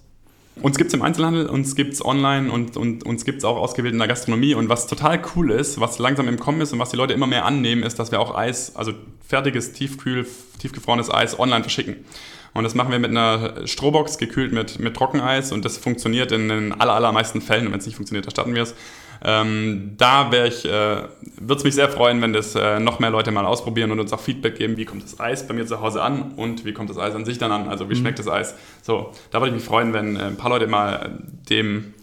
Uns 0.56 0.76
gibt 0.76 0.88
es 0.88 0.94
im 0.94 1.02
Einzelhandel, 1.02 1.46
uns 1.46 1.74
gibt 1.74 1.94
es 1.94 2.04
online 2.04 2.50
und, 2.50 2.76
und 2.76 3.06
uns 3.06 3.24
gibt 3.24 3.38
es 3.38 3.44
auch 3.44 3.56
ausgewählt 3.56 3.94
in 3.94 3.98
der 3.98 4.08
Gastronomie. 4.08 4.54
Und 4.54 4.68
was 4.68 4.86
total 4.86 5.20
cool 5.34 5.50
ist, 5.50 5.80
was 5.80 5.98
langsam 5.98 6.28
im 6.28 6.38
Kommen 6.38 6.60
ist 6.60 6.72
und 6.72 6.78
was 6.78 6.90
die 6.90 6.96
Leute 6.96 7.14
immer 7.14 7.26
mehr 7.26 7.46
annehmen, 7.46 7.82
ist, 7.82 7.98
dass 7.98 8.10
wir 8.10 8.20
auch 8.20 8.34
Eis, 8.34 8.76
also 8.76 8.92
fertiges, 9.26 9.72
tiefkühl, 9.72 10.26
tiefgefrorenes 10.58 11.10
Eis 11.10 11.38
online 11.38 11.62
verschicken. 11.62 12.04
Und 12.52 12.64
das 12.64 12.74
machen 12.74 12.90
wir 12.90 12.98
mit 12.98 13.10
einer 13.10 13.66
Strohbox, 13.66 14.18
gekühlt 14.18 14.52
mit, 14.52 14.80
mit 14.80 14.96
Trockeneis 14.96 15.52
und 15.52 15.64
das 15.64 15.78
funktioniert 15.78 16.32
in 16.32 16.48
den 16.48 16.72
aller, 16.72 16.94
allermeisten 16.94 17.40
Fällen. 17.40 17.66
Und 17.66 17.72
wenn 17.72 17.80
es 17.80 17.86
nicht 17.86 17.96
funktioniert, 17.96 18.26
erstatten 18.26 18.54
wir 18.54 18.62
es. 18.62 18.74
Ähm, 19.22 19.94
da 19.98 20.32
wäre 20.32 20.48
ich, 20.48 20.64
äh, 20.64 20.68
würde 20.68 21.56
es 21.56 21.64
mich 21.64 21.74
sehr 21.74 21.88
freuen, 21.88 22.22
wenn 22.22 22.32
das 22.32 22.54
äh, 22.54 22.80
noch 22.80 23.00
mehr 23.00 23.10
Leute 23.10 23.30
mal 23.30 23.44
ausprobieren 23.44 23.90
und 23.90 24.00
uns 24.00 24.12
auch 24.12 24.20
Feedback 24.20 24.56
geben, 24.56 24.76
wie 24.76 24.84
kommt 24.84 25.02
das 25.02 25.20
Eis 25.20 25.46
bei 25.46 25.54
mir 25.54 25.66
zu 25.66 25.80
Hause 25.80 26.02
an 26.02 26.32
und 26.36 26.64
wie 26.64 26.72
kommt 26.72 26.90
das 26.90 26.98
Eis 26.98 27.14
an 27.14 27.24
sich 27.24 27.38
dann 27.38 27.52
an, 27.52 27.68
also 27.68 27.90
wie 27.90 27.94
mhm. 27.94 27.98
schmeckt 27.98 28.18
das 28.18 28.28
Eis. 28.28 28.54
So, 28.82 29.12
da 29.30 29.40
würde 29.40 29.48
ich 29.48 29.54
mich 29.54 29.64
freuen, 29.64 29.92
wenn 29.92 30.16
äh, 30.16 30.24
ein 30.24 30.36
paar 30.36 30.50
Leute 30.50 30.66
mal 30.66 31.18
dem 31.48 31.94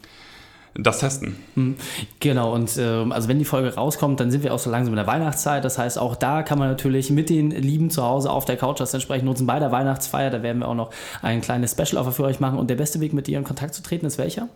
das 0.80 1.00
testen. 1.00 1.36
Mhm. 1.56 1.76
Genau, 2.20 2.54
und 2.54 2.78
äh, 2.78 2.84
also 3.10 3.28
wenn 3.28 3.40
die 3.40 3.46
Folge 3.46 3.74
rauskommt, 3.74 4.20
dann 4.20 4.32
sind 4.32 4.44
wir 4.44 4.54
auch 4.54 4.60
so 4.60 4.70
langsam 4.70 4.94
in 4.94 4.98
der 4.98 5.08
Weihnachtszeit. 5.08 5.66
Das 5.66 5.78
heißt, 5.78 5.98
auch 5.98 6.16
da 6.16 6.44
kann 6.44 6.60
man 6.60 6.70
natürlich 6.70 7.10
mit 7.10 7.30
den 7.30 7.52
Lieben 7.52 7.90
zu 7.90 8.04
Hause 8.04 8.30
auf 8.30 8.46
der 8.46 8.58
Couch 8.58 8.80
das 8.80 8.94
entsprechend 8.94 9.26
nutzen 9.26 9.48
bei 9.48 9.60
der 9.60 9.72
Weihnachtsfeier. 9.72 10.30
Da 10.30 10.44
werden 10.44 10.60
wir 10.60 10.68
auch 10.68 10.76
noch 10.76 10.92
ein 11.22 11.42
kleines 11.42 11.72
Special-Offer 11.72 12.12
für 12.12 12.24
euch 12.24 12.40
machen. 12.40 12.60
Und 12.60 12.70
der 12.70 12.76
beste 12.76 13.00
Weg, 13.00 13.14
mit 13.14 13.28
dir 13.28 13.38
in 13.38 13.44
Kontakt 13.44 13.74
zu 13.74 13.82
treten, 13.82 14.06
ist 14.06 14.18
welcher? 14.18 14.50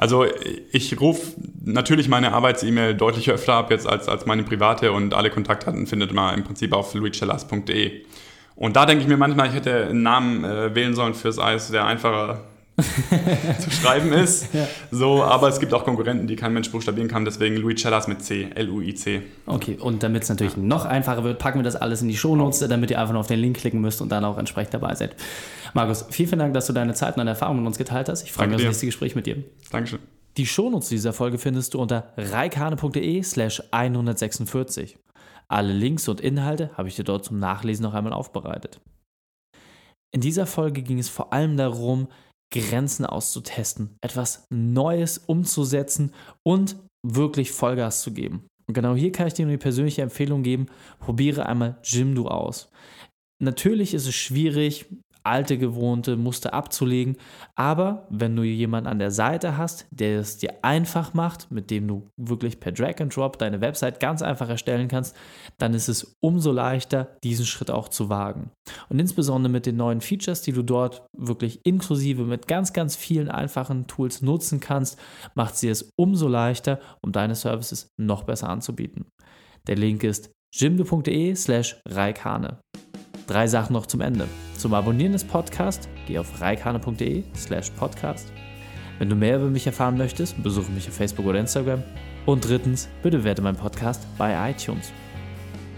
Also 0.00 0.24
ich 0.72 0.98
rufe 0.98 1.34
natürlich 1.62 2.08
meine 2.08 2.32
Arbeits-E-Mail 2.32 2.94
deutlich 2.94 3.30
öfter 3.30 3.52
ab 3.52 3.70
jetzt 3.70 3.86
als, 3.86 4.08
als 4.08 4.24
meine 4.24 4.44
private 4.44 4.92
und 4.92 5.12
alle 5.12 5.28
Kontaktdaten 5.28 5.86
findet 5.86 6.14
man 6.14 6.38
im 6.38 6.42
Prinzip 6.42 6.72
auf 6.72 6.94
luicellas.de. 6.94 8.00
Und 8.56 8.76
da 8.76 8.86
denke 8.86 9.02
ich 9.02 9.08
mir 9.08 9.18
manchmal, 9.18 9.48
ich 9.48 9.54
hätte 9.54 9.88
einen 9.88 10.02
Namen 10.02 10.42
äh, 10.42 10.74
wählen 10.74 10.94
sollen 10.94 11.12
fürs 11.12 11.38
Eis, 11.38 11.70
der 11.70 11.84
einfacher 11.84 12.44
zu 13.58 13.70
schreiben 13.70 14.12
ist. 14.12 14.52
Ja. 14.54 14.66
So, 14.90 15.22
aber 15.22 15.48
es 15.48 15.60
gibt 15.60 15.72
auch 15.74 15.84
Konkurrenten, 15.84 16.26
die 16.26 16.36
kein 16.36 16.52
Mensch 16.52 16.70
buchstabieren 16.70 17.08
kann, 17.08 17.24
deswegen 17.24 17.56
Luicellas 17.56 18.08
mit 18.08 18.22
C, 18.22 18.50
L-U-I-C. 18.54 19.22
Okay, 19.46 19.76
und 19.80 20.02
damit 20.02 20.24
es 20.24 20.28
natürlich 20.28 20.56
ja. 20.56 20.62
noch 20.62 20.84
einfacher 20.84 21.24
wird, 21.24 21.38
packen 21.38 21.58
wir 21.58 21.64
das 21.64 21.76
alles 21.76 22.02
in 22.02 22.08
die 22.08 22.16
Shownotes, 22.16 22.60
damit 22.60 22.90
ihr 22.90 23.00
einfach 23.00 23.12
nur 23.12 23.20
auf 23.20 23.26
den 23.26 23.40
Link 23.40 23.56
klicken 23.56 23.80
müsst 23.80 24.00
und 24.00 24.10
dann 24.10 24.24
auch 24.24 24.38
entsprechend 24.38 24.74
dabei 24.74 24.94
seid. 24.94 25.16
Markus, 25.74 26.06
vielen, 26.10 26.28
vielen 26.28 26.38
Dank, 26.40 26.54
dass 26.54 26.66
du 26.66 26.72
deine 26.72 26.94
Zeit 26.94 27.14
und 27.14 27.18
deine 27.18 27.30
Erfahrungen 27.30 27.60
mit 27.60 27.68
uns 27.68 27.78
geteilt 27.78 28.08
hast. 28.08 28.22
Ich 28.22 28.32
freue 28.32 28.48
mich 28.48 28.56
auf 28.56 28.62
das 28.62 28.68
nächste 28.68 28.86
Gespräch 28.86 29.14
mit 29.14 29.26
dir. 29.26 29.44
Dankeschön. 29.70 30.00
Die 30.36 30.46
Shownotes 30.46 30.88
dieser 30.88 31.12
Folge 31.12 31.38
findest 31.38 31.74
du 31.74 31.80
unter 31.80 32.12
reikane.de 32.16 33.22
slash 33.22 33.62
146. 33.72 34.98
Alle 35.48 35.72
Links 35.72 36.08
und 36.08 36.20
Inhalte 36.20 36.70
habe 36.76 36.88
ich 36.88 36.94
dir 36.94 37.04
dort 37.04 37.24
zum 37.24 37.38
Nachlesen 37.40 37.82
noch 37.82 37.94
einmal 37.94 38.12
aufbereitet. 38.12 38.80
In 40.12 40.20
dieser 40.20 40.46
Folge 40.46 40.82
ging 40.82 40.98
es 40.98 41.08
vor 41.08 41.32
allem 41.32 41.56
darum, 41.56 42.08
Grenzen 42.50 43.06
auszutesten, 43.06 43.96
etwas 44.00 44.44
Neues 44.50 45.18
umzusetzen 45.18 46.12
und 46.42 46.76
wirklich 47.06 47.52
Vollgas 47.52 48.02
zu 48.02 48.12
geben. 48.12 48.46
Und 48.66 48.74
genau 48.74 48.94
hier 48.94 49.12
kann 49.12 49.26
ich 49.26 49.34
dir 49.34 49.46
nur 49.46 49.52
die 49.52 49.58
persönliche 49.58 50.02
Empfehlung 50.02 50.42
geben, 50.42 50.66
probiere 50.98 51.46
einmal 51.46 51.78
Jimdo 51.82 52.28
aus. 52.28 52.70
Natürlich 53.42 53.94
ist 53.94 54.06
es 54.06 54.14
schwierig, 54.14 54.86
alte 55.24 55.58
gewohnte 55.58 56.16
Muster 56.16 56.54
abzulegen. 56.54 57.16
Aber 57.54 58.06
wenn 58.10 58.36
du 58.36 58.42
jemanden 58.42 58.88
an 58.88 58.98
der 58.98 59.10
Seite 59.10 59.56
hast, 59.56 59.86
der 59.90 60.20
es 60.20 60.38
dir 60.38 60.62
einfach 60.62 61.14
macht, 61.14 61.50
mit 61.50 61.70
dem 61.70 61.88
du 61.88 62.08
wirklich 62.16 62.60
per 62.60 62.72
Drag 62.72 63.00
and 63.00 63.14
Drop 63.14 63.38
deine 63.38 63.60
Website 63.60 64.00
ganz 64.00 64.22
einfach 64.22 64.48
erstellen 64.48 64.88
kannst, 64.88 65.16
dann 65.58 65.74
ist 65.74 65.88
es 65.88 66.16
umso 66.20 66.52
leichter, 66.52 67.16
diesen 67.22 67.46
Schritt 67.46 67.70
auch 67.70 67.88
zu 67.88 68.08
wagen. 68.08 68.50
Und 68.88 68.98
insbesondere 68.98 69.52
mit 69.52 69.66
den 69.66 69.76
neuen 69.76 70.00
Features, 70.00 70.42
die 70.42 70.52
du 70.52 70.62
dort 70.62 71.02
wirklich 71.16 71.60
inklusive 71.64 72.24
mit 72.24 72.48
ganz, 72.48 72.72
ganz 72.72 72.96
vielen 72.96 73.28
einfachen 73.28 73.86
Tools 73.86 74.22
nutzen 74.22 74.60
kannst, 74.60 74.98
macht 75.34 75.56
sie 75.56 75.68
es 75.68 75.90
umso 75.96 76.28
leichter, 76.28 76.80
um 77.02 77.12
deine 77.12 77.34
Services 77.34 77.88
noch 77.98 78.24
besser 78.24 78.48
anzubieten. 78.48 79.06
Der 79.66 79.76
Link 79.76 80.02
ist 80.04 80.30
jimdo.de 80.52 81.34
slash 81.34 81.80
reikane. 81.86 82.58
Drei 83.30 83.46
Sachen 83.46 83.74
noch 83.74 83.86
zum 83.86 84.00
Ende. 84.00 84.26
Zum 84.56 84.74
Abonnieren 84.74 85.12
des 85.12 85.22
Podcasts 85.22 85.88
geh 86.08 86.18
auf 86.18 86.40
reikane.de 86.40 87.22
slash 87.36 87.70
podcast. 87.70 88.32
Wenn 88.98 89.08
du 89.08 89.14
mehr 89.14 89.36
über 89.36 89.46
mich 89.46 89.68
erfahren 89.68 89.96
möchtest, 89.96 90.42
besuche 90.42 90.72
mich 90.72 90.88
auf 90.88 90.94
Facebook 90.96 91.26
oder 91.26 91.38
Instagram. 91.38 91.84
Und 92.26 92.48
drittens, 92.48 92.88
bitte 93.04 93.22
werte 93.22 93.40
meinen 93.40 93.54
Podcast 93.54 94.04
bei 94.18 94.50
iTunes. 94.50 94.92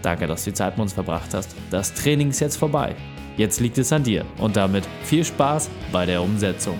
Danke, 0.01 0.25
dass 0.25 0.43
du 0.43 0.49
die 0.49 0.55
Zeit 0.55 0.77
mit 0.77 0.81
uns 0.81 0.93
verbracht 0.93 1.31
hast. 1.35 1.55
Das 1.69 1.93
Training 1.93 2.31
ist 2.31 2.39
jetzt 2.39 2.57
vorbei. 2.57 2.95
Jetzt 3.37 3.59
liegt 3.59 3.77
es 3.77 3.93
an 3.93 4.03
dir 4.03 4.25
und 4.39 4.55
damit 4.55 4.87
viel 5.03 5.23
Spaß 5.23 5.69
bei 5.91 6.07
der 6.07 6.23
Umsetzung. 6.23 6.79